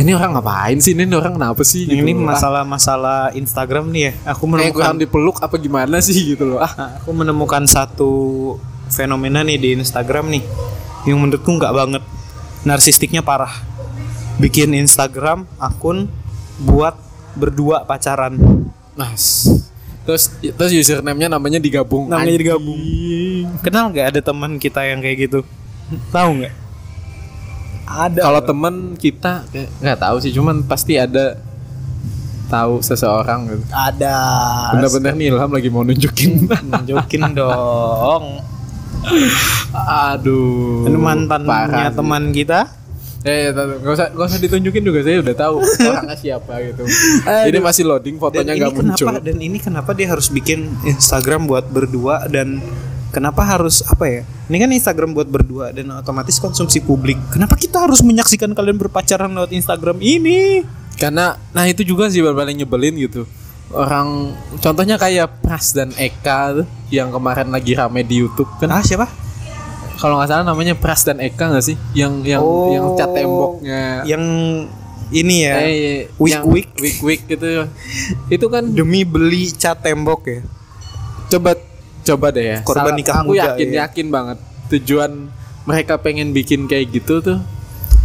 ini 0.00 0.16
orang 0.16 0.32
ngapain 0.38 0.78
sih? 0.80 0.96
Ini 0.96 1.12
orang 1.12 1.36
kenapa 1.36 1.60
sih? 1.60 1.84
Yang 1.84 1.98
gitu 2.00 2.08
ini. 2.08 2.12
Ah, 2.24 2.26
masalah-masalah 2.32 3.20
Instagram 3.36 3.92
nih 3.92 4.02
ya. 4.08 4.12
Aku 4.32 4.48
kayak 4.48 4.72
kurang 4.72 4.96
menemukan 4.96 4.96
dipeluk 4.96 5.36
apa 5.44 5.54
gimana 5.60 6.00
sih 6.00 6.16
gitu 6.32 6.56
loh. 6.56 6.58
Ah. 6.62 6.72
Nah, 6.72 6.90
aku 7.02 7.10
menemukan 7.12 7.68
satu 7.68 8.12
fenomena 8.88 9.44
nih 9.44 9.58
di 9.60 9.68
Instagram 9.76 10.32
nih 10.32 10.42
yang 11.04 11.20
menurutku 11.20 11.52
nggak 11.52 11.72
banget 11.72 12.02
narsistiknya 12.64 13.24
parah. 13.24 13.52
Bikin 14.40 14.72
Instagram 14.72 15.44
akun 15.60 16.08
buat 16.60 16.96
berdua 17.36 17.84
pacaran. 17.84 18.36
Nah 18.96 19.12
terus 20.00 20.32
terus 20.40 20.72
username-nya 20.72 21.28
namanya 21.28 21.60
digabung. 21.60 22.08
Namanya 22.08 22.34
Anjing. 22.34 22.40
digabung. 22.40 22.80
Kenal 23.60 23.92
nggak 23.92 24.06
ada 24.16 24.20
teman 24.24 24.56
kita 24.56 24.80
yang 24.84 25.04
kayak 25.04 25.28
gitu? 25.28 25.40
Tahu 26.10 26.30
nggak? 26.40 26.54
Ada. 27.90 28.20
Kalau 28.22 28.40
temen 28.46 28.74
kita 28.96 29.44
nggak 29.82 29.98
tahu 29.98 30.16
sih 30.22 30.32
cuman 30.32 30.62
pasti 30.64 30.96
ada 30.96 31.36
tahu 32.50 32.82
seseorang 32.82 33.46
gitu. 33.46 33.64
Ada. 33.70 34.16
Bener-bener 34.74 35.12
nih 35.14 35.26
Ilham 35.30 35.50
lagi 35.52 35.68
mau 35.68 35.84
nunjukin. 35.86 36.48
Nunjukin 36.48 37.22
dong 37.36 38.49
aduh 39.74 40.86
ini 40.88 40.98
mantannya 40.98 41.90
sih. 41.90 41.96
teman 41.96 42.24
kita 42.32 42.60
Eh, 43.20 43.52
nggak 43.52 43.84
usah 43.84 44.08
nggak 44.16 44.28
usah 44.32 44.40
ditunjukin 44.40 44.80
juga 44.80 45.04
saya 45.04 45.20
udah 45.20 45.36
tahu 45.36 45.60
orangnya 45.92 46.16
siapa 46.16 46.56
gitu. 46.64 46.88
Ini 47.28 47.60
masih 47.60 47.84
loading 47.84 48.16
fotonya 48.16 48.56
nggak 48.56 48.72
muncul. 48.72 48.96
kenapa 48.96 49.20
dan 49.20 49.36
ini 49.36 49.60
kenapa 49.60 49.92
dia 49.92 50.08
harus 50.08 50.32
bikin 50.32 50.72
Instagram 50.88 51.44
buat 51.44 51.68
berdua 51.68 52.24
dan 52.32 52.64
kenapa 53.12 53.44
harus 53.44 53.84
apa 53.84 54.08
ya 54.08 54.22
ini 54.48 54.56
kan 54.56 54.72
Instagram 54.72 55.12
buat 55.12 55.28
berdua 55.28 55.68
dan 55.68 55.92
otomatis 56.00 56.40
konsumsi 56.40 56.80
publik 56.80 57.20
kenapa 57.28 57.60
kita 57.60 57.84
harus 57.84 58.00
menyaksikan 58.00 58.56
kalian 58.56 58.80
berpacaran 58.80 59.28
lewat 59.36 59.52
Instagram 59.52 60.00
ini 60.00 60.64
Karena 60.96 61.36
nah 61.52 61.68
itu 61.68 61.84
juga 61.84 62.08
sih 62.08 62.24
paling 62.24 62.56
nyebelin 62.56 62.96
gitu. 63.04 63.28
Orang 63.68 64.32
contohnya 64.64 64.96
kayak 64.96 65.44
Pras 65.44 65.76
dan 65.76 65.92
Eka 65.92 66.64
tuh 66.64 66.66
yang 66.90 67.08
kemarin 67.08 67.48
lagi 67.48 67.72
rame 67.72 68.02
di 68.02 68.18
YouTube 68.18 68.50
kan. 68.56 68.70
ah 68.70 68.82
siapa 68.82 69.06
Kalau 69.94 70.16
nggak 70.16 70.28
salah 70.28 70.44
namanya 70.46 70.72
Pras 70.72 71.04
dan 71.04 71.18
Eka 71.18 71.46
nggak 71.46 71.60
sih? 71.62 71.76
Yang 71.92 72.12
yang 72.26 72.40
Oh, 72.40 72.72
yang 72.72 72.86
cat 72.94 73.10
temboknya. 73.10 74.00
yang 74.02 74.24
ini 75.10 75.36
ya 75.42 75.54
eh, 75.60 76.08
yang 76.18 76.46
Wik. 76.46 76.72
Wik 76.74 76.98
Wik 77.00 77.20
gitu. 77.28 77.68
Itu 78.28 78.46
kan 78.46 78.64
demi 78.66 79.02
beli 79.02 79.50
cat 79.50 79.78
tembok 79.78 80.22
ya 80.24 80.40
coba 81.28 81.54
coba 82.00 82.26
deh 82.30 82.42
ya. 82.44 82.58
Korban 82.60 82.82
Salah- 82.86 82.96
nikah 82.96 83.16
aku 83.18 83.32
muda, 83.32 83.54
yakin 83.54 83.68
ya. 83.68 83.76
yakin 83.84 84.06
banget 84.08 84.38
tujuan 84.68 85.10
mereka 85.62 85.94
pengen 85.96 86.30
bikin 86.30 86.64
kayak 86.64 86.90
gitu 86.90 87.20
tuh 87.20 87.38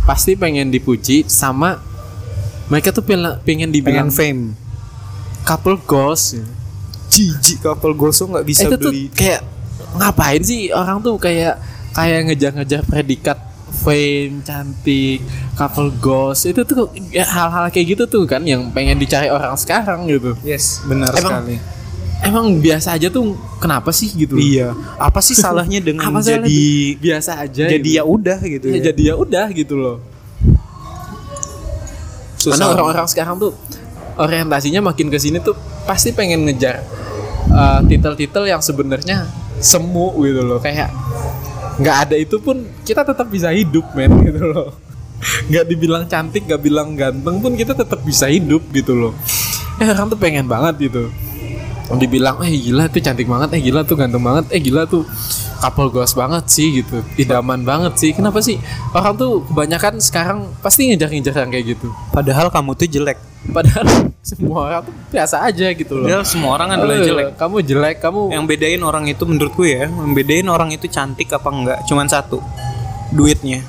pasti 0.03 0.35
pengen 0.35 0.69
dipuji 0.69 1.25
sama 1.25 1.79
mereka 2.67 2.91
tuh 2.91 3.01
pengen, 3.01 3.39
pengen 3.41 3.69
dibilang 3.69 4.09
pengen 4.09 4.51
fame 4.53 4.59
couple 5.41 5.77
goals. 5.79 6.35
Jijik 7.15 7.57
couple 7.61 7.95
gosong 7.95 8.29
nggak 8.29 8.45
bisa 8.45 8.67
itu 8.67 8.75
tuh 8.75 8.91
beli. 8.91 9.07
kayak 9.09 9.41
ngapain 9.95 10.43
sih 10.43 10.67
orang 10.69 10.99
tuh 10.99 11.15
kayak 11.15 11.55
kayak 11.91 12.27
ngejar-ngejar 12.27 12.83
predikat 12.83 13.39
fame 13.75 14.39
cantik 14.41 15.23
couple 15.53 15.91
goals 15.95 16.43
itu 16.43 16.61
tuh 16.61 16.87
ya, 17.09 17.23
hal-hal 17.23 17.67
kayak 17.69 17.95
gitu 17.95 18.03
tuh 18.05 18.23
kan 18.23 18.43
yang 18.43 18.67
pengen 18.69 18.95
dicari 18.95 19.27
orang 19.27 19.55
sekarang 19.55 20.03
gitu. 20.05 20.35
Yes 20.41 20.83
benar 20.83 21.11
Emang- 21.11 21.43
sekali. 21.43 21.55
emang 22.17 22.45
biasa 22.57 22.95
aja 22.95 23.07
tuh 23.07 23.31
kenapa 23.57 23.91
sih 23.91 24.07
gitu? 24.09 24.35
Iya. 24.35 24.75
Apa 24.97 25.19
sih 25.19 25.31
salahnya 25.33 25.79
dengan 25.79 26.07
Apa 26.07 26.19
salahnya 26.19 26.47
jadi 26.47 26.59
tuh? 26.89 26.99
biasa 26.99 27.31
aja 27.37 27.63
jadi 27.69 27.79
gitu. 27.85 27.95
ya 27.95 28.03
udah 28.03 28.39
gitu 28.41 28.65
Ya, 28.65 28.75
ya, 28.75 28.81
jadi 28.89 29.01
ya 29.05 29.15
udah 29.15 29.45
gitu 29.51 29.75
loh. 29.75 29.97
Karena 32.37 32.65
orang-orang 32.69 33.07
sekarang 33.07 33.35
tuh 33.37 33.51
orientasinya 34.15 34.79
makin 34.83 35.09
ke 35.09 35.17
sini 35.17 35.39
tuh 35.39 35.57
pasti 35.83 36.11
pengen 36.11 36.45
ngejar 36.45 36.81
uh, 37.51 37.79
titel-titel 37.85 38.43
yang 38.49 38.61
sebenarnya 38.61 39.27
semu 39.59 40.13
gitu 40.23 40.41
loh. 40.41 40.59
Kayak 40.61 40.91
nggak 41.75 41.97
ada 42.07 42.15
itu 42.15 42.39
pun 42.39 42.63
kita 42.87 43.03
tetap 43.03 43.27
bisa 43.27 43.51
hidup 43.51 43.83
men 43.93 44.11
gitu 44.27 44.43
loh. 44.45 44.69
Nggak 45.49 45.65
dibilang 45.67 46.03
cantik 46.05 46.45
nggak 46.45 46.61
bilang 46.61 46.93
ganteng 46.93 47.41
pun 47.41 47.53
kita 47.57 47.73
tetap 47.73 47.99
bisa 48.05 48.29
hidup 48.29 48.61
gitu 48.71 48.93
loh. 48.93 49.13
Eh 49.81 49.87
orang 49.87 50.07
tuh 50.11 50.19
pengen 50.19 50.45
banget 50.47 50.91
gitu. 50.91 51.11
Dibilang 51.99 52.41
eh 52.41 52.53
gila 52.53 52.89
tuh 52.89 53.01
cantik 53.01 53.27
banget 53.29 53.49
eh 53.57 53.61
gila 53.61 53.85
tuh 53.85 53.95
ganteng 53.97 54.23
banget 54.23 54.45
eh 54.49 54.61
gila 54.61 54.89
tuh 54.89 55.05
couple 55.61 55.89
goals 55.89 56.13
banget 56.13 56.45
sih 56.51 56.83
gitu. 56.83 57.01
Idaman 57.17 57.65
banget 57.65 57.97
sih. 57.97 58.11
Kenapa 58.13 58.41
sih? 58.43 58.61
Orang 58.93 59.17
tuh 59.17 59.45
kebanyakan 59.49 59.97
sekarang 60.01 60.39
pasti 60.61 60.91
ngejar-ngejar 60.91 61.45
kayak 61.49 61.77
gitu. 61.77 61.89
Padahal 62.13 62.53
kamu 62.53 62.77
tuh 62.77 62.87
jelek 62.89 63.17
padahal 63.55 63.87
semua 64.21 64.57
orang 64.61 64.79
tuh 64.83 64.93
biasa 65.09 65.35
aja 65.41 65.67
gitu 65.71 65.95
loh. 65.95 66.03
Padahal 66.03 66.25
semua 66.25 66.51
orang 66.53 66.69
adalah 66.73 66.95
Eh, 66.95 67.05
jelek. 67.05 67.25
kamu 67.35 67.55
jelek 67.61 67.97
kamu 67.99 68.21
yang 68.29 68.43
bedain 68.43 68.81
orang 68.81 69.07
itu 69.07 69.23
menurutku 69.23 69.63
ya 69.63 69.87
membedain 69.87 70.43
orang 70.45 70.69
itu 70.69 70.85
cantik 70.85 71.31
apa 71.31 71.47
enggak 71.47 71.79
cuman 71.85 72.05
satu 72.05 72.43
duitnya. 73.09 73.63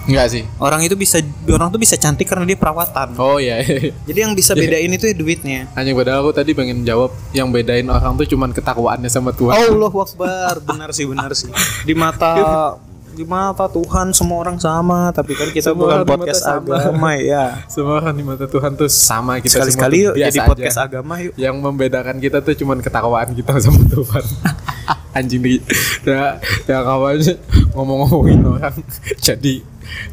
Enggak 0.00 0.26
sih. 0.28 0.42
Orang 0.56 0.80
itu 0.80 0.94
bisa 0.94 1.20
orang 1.46 1.68
tuh 1.68 1.76
bisa 1.76 1.94
cantik 1.94 2.24
karena 2.24 2.42
dia 2.42 2.56
perawatan. 2.56 3.14
Oh 3.14 3.36
iya. 3.36 3.60
Jadi 4.08 4.18
yang 4.18 4.32
bisa 4.32 4.54
bedain 4.54 4.88
itu 4.88 5.04
ya 5.04 5.14
duitnya. 5.14 5.60
Hanya 5.72 5.92
padahal 5.92 6.24
aku 6.24 6.32
tadi 6.32 6.50
pengen 6.50 6.82
jawab 6.82 7.12
yang 7.30 7.50
bedain 7.50 7.86
orang 7.86 8.16
tuh 8.16 8.26
cuman 8.26 8.50
ketakwaannya 8.50 9.06
sama 9.06 9.30
Tuhan. 9.30 9.54
Allah 9.54 9.92
Akbar. 9.92 10.54
Benar 10.62 10.90
sih 10.90 11.04
benar 11.04 11.30
sih. 11.32 11.52
Di 11.84 11.92
mata 11.92 12.32
di 13.14 13.24
mata 13.26 13.66
Tuhan 13.66 14.14
semua 14.14 14.38
orang 14.46 14.56
sama. 14.56 15.10
Tapi 15.10 15.34
kan 15.34 15.48
kita 15.50 15.74
Semua 15.74 16.02
bukan 16.02 16.18
podcast 16.18 16.42
sama. 16.46 16.78
agama 16.78 17.10
ya. 17.18 17.44
Semua 17.72 17.98
orang 18.00 18.14
di 18.14 18.24
mata 18.24 18.46
Tuhan 18.46 18.72
tuh 18.78 18.88
sama. 18.90 19.38
Kita 19.42 19.60
sekali 19.60 19.70
sekali 19.74 19.96
yuk 20.06 20.14
jadi 20.16 20.38
aja. 20.40 20.46
podcast 20.46 20.78
agama 20.78 21.14
yuk. 21.18 21.34
Yang 21.34 21.56
membedakan 21.58 22.16
kita 22.22 22.38
tuh 22.40 22.54
cuman 22.54 22.78
ketakwaan 22.80 23.34
kita 23.34 23.58
sama 23.64 23.82
Tuhan. 23.90 24.24
Anjing 25.18 25.42
di 25.42 25.58
ya, 26.06 26.38
ya 26.70 26.78
kawannya 26.86 27.34
ngomong-ngomongin 27.74 28.40
orang. 28.46 28.74
Jadi 29.18 29.62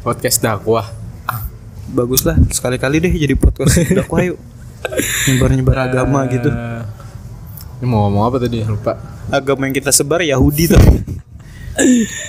podcast 0.02 0.42
dakwah. 0.42 0.90
Bagus 1.88 2.28
lah 2.28 2.36
sekali 2.52 2.76
kali 2.76 3.00
deh 3.00 3.14
jadi 3.14 3.38
podcast 3.38 3.78
dakwah 3.94 4.26
yuk. 4.26 4.38
Nyebar 5.30 5.50
nyebar 5.54 5.78
agama 5.86 6.26
gitu. 6.28 6.50
Ini 7.78 7.86
mau 7.86 8.10
ngomong 8.10 8.24
apa 8.26 8.38
tadi? 8.42 8.66
Lupa. 8.66 8.98
agama 9.28 9.68
yang 9.68 9.76
kita 9.76 9.92
sebar 9.92 10.24
Yahudi 10.24 10.72
tuh. 10.72 11.17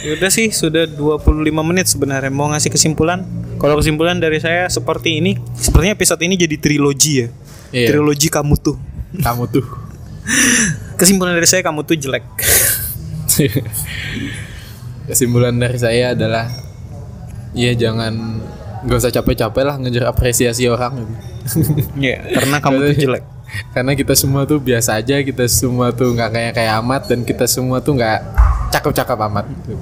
Ya 0.04 0.10
udah 0.20 0.30
sih 0.30 0.52
sudah 0.52 0.84
25 0.84 1.24
menit 1.64 1.88
sebenarnya 1.88 2.28
mau 2.28 2.52
ngasih 2.52 2.72
kesimpulan. 2.72 3.24
Kalau 3.58 3.74
kesimpulan 3.80 4.20
dari 4.20 4.38
saya 4.38 4.70
seperti 4.70 5.18
ini, 5.18 5.34
sepertinya 5.56 5.98
episode 5.98 6.22
ini 6.22 6.38
jadi 6.38 6.56
trilogi 6.60 7.12
ya. 7.24 7.28
Iya. 7.74 7.88
Trilogi 7.92 8.28
kamu 8.30 8.54
tuh. 8.60 8.76
Kamu 9.18 9.50
tuh. 9.50 9.64
Kesimpulan 11.00 11.34
dari 11.34 11.48
saya 11.48 11.64
kamu 11.64 11.82
tuh 11.82 11.96
jelek. 11.96 12.24
Kesimpulan 15.08 15.56
dari 15.56 15.78
saya 15.80 16.12
adalah 16.12 16.52
ya 17.56 17.72
jangan 17.72 18.44
nggak 18.84 18.98
usah 19.00 19.10
capek-capek 19.10 19.64
lah 19.64 19.74
ngejar 19.80 20.06
apresiasi 20.06 20.68
orang 20.68 21.02
gitu. 21.02 21.14
Ya, 21.96 22.20
karena 22.36 22.60
kamu 22.60 22.92
tuh 22.92 22.96
jelek. 23.08 23.24
Karena 23.72 23.96
kita 23.96 24.12
semua 24.12 24.44
tuh 24.44 24.60
biasa 24.60 25.00
aja, 25.00 25.24
kita 25.24 25.48
semua 25.48 25.88
tuh 25.96 26.12
nggak 26.12 26.30
kayak 26.30 26.52
kayak 26.52 26.72
amat 26.84 27.08
dan 27.08 27.24
kita 27.24 27.48
semua 27.48 27.80
tuh 27.80 27.96
nggak 27.96 28.20
cakep-cakep 28.72 29.18
amat. 29.28 29.44
gitu. 29.48 29.76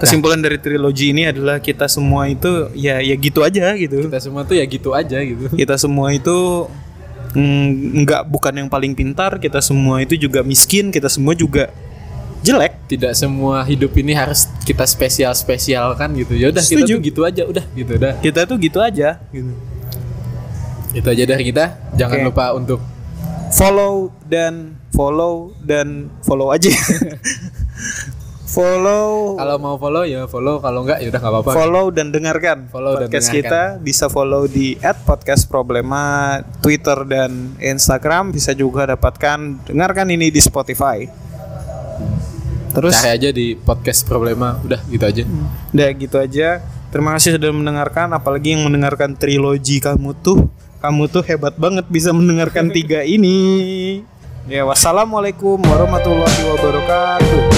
Kesimpulan 0.00 0.40
dari 0.40 0.56
trilogi 0.56 1.12
ini 1.12 1.28
adalah 1.28 1.60
kita 1.60 1.84
semua 1.84 2.24
itu 2.24 2.72
ya 2.72 3.04
ya 3.04 3.14
gitu 3.20 3.44
aja 3.44 3.76
gitu. 3.76 4.08
Kita 4.08 4.20
semua 4.20 4.48
tuh 4.48 4.56
ya 4.56 4.64
gitu 4.64 4.96
aja 4.96 5.18
gitu. 5.20 5.52
Kita 5.52 5.76
semua 5.76 6.08
itu 6.16 6.68
mm, 7.36 8.00
nggak 8.08 8.22
bukan 8.32 8.64
yang 8.64 8.68
paling 8.72 8.96
pintar, 8.96 9.36
kita 9.36 9.60
semua 9.60 10.00
itu 10.00 10.16
juga 10.16 10.40
miskin, 10.40 10.88
kita 10.88 11.12
semua 11.12 11.36
juga 11.36 11.68
jelek. 12.40 12.80
Tidak 12.88 13.12
semua 13.12 13.60
hidup 13.68 13.92
ini 14.00 14.16
harus 14.16 14.48
kita 14.64 14.88
spesial 14.88 15.36
spesial 15.36 15.92
kan 16.00 16.16
gitu. 16.16 16.32
Ya 16.32 16.48
udah 16.48 16.64
kita 16.64 16.88
tuh 16.88 17.00
gitu 17.04 17.20
aja, 17.28 17.42
udah 17.44 17.64
gitu 17.76 17.92
udah. 18.00 18.12
Kita 18.24 18.40
tuh 18.48 18.56
gitu 18.56 18.78
aja 18.80 19.20
gitu. 19.28 19.52
Itu 20.96 21.06
aja 21.12 21.24
dari 21.28 21.44
kita. 21.44 21.76
Jangan 22.00 22.24
Oke. 22.24 22.26
lupa 22.32 22.44
untuk 22.56 22.80
follow 23.52 24.16
dan 24.24 24.80
follow 24.96 25.52
dan 25.60 26.08
follow 26.24 26.48
aja. 26.50 26.72
follow 28.50 29.38
kalau 29.38 29.56
mau 29.56 29.78
follow 29.78 30.02
ya 30.02 30.26
follow, 30.26 30.58
kalau 30.58 30.82
enggak 30.82 30.98
ya 30.98 31.08
udah 31.08 31.20
nggak 31.22 31.34
apa-apa. 31.38 31.50
follow 31.54 31.86
dan 31.88 32.10
dengarkan 32.10 32.58
Follow 32.66 32.98
dan 32.98 33.06
podcast 33.06 33.30
dengarkan. 33.30 33.46
kita 33.46 33.62
bisa 33.78 34.06
follow 34.10 34.42
di 34.44 34.74
@podcastproblema 34.80 36.04
Twitter 36.58 36.98
dan 37.06 37.54
Instagram 37.56 38.34
bisa 38.34 38.50
juga 38.50 38.90
dapatkan 38.90 39.70
dengarkan 39.70 40.10
ini 40.10 40.28
di 40.28 40.42
Spotify. 40.42 41.06
Terus 42.70 42.94
Cari 42.96 43.10
aja 43.18 43.30
di 43.30 43.54
podcast 43.54 44.06
problema, 44.06 44.54
udah 44.62 44.78
gitu 44.86 45.02
aja. 45.02 45.22
udah 45.70 45.88
gitu 45.90 46.16
aja. 46.18 46.48
Terima 46.90 47.14
kasih 47.14 47.38
sudah 47.38 47.50
mendengarkan 47.50 48.10
apalagi 48.10 48.54
yang 48.54 48.66
mendengarkan 48.66 49.14
trilogi 49.14 49.78
kamu 49.78 50.14
tuh. 50.18 50.50
Kamu 50.78 51.06
tuh 51.06 51.22
hebat 51.22 51.54
banget 51.54 51.86
bisa 51.86 52.10
mendengarkan 52.10 52.70
tiga 52.70 53.02
ini. 53.14 54.02
Ya 54.46 54.62
wassalamualaikum 54.66 55.58
warahmatullahi 55.60 56.40
wabarakatuh. 56.46 57.49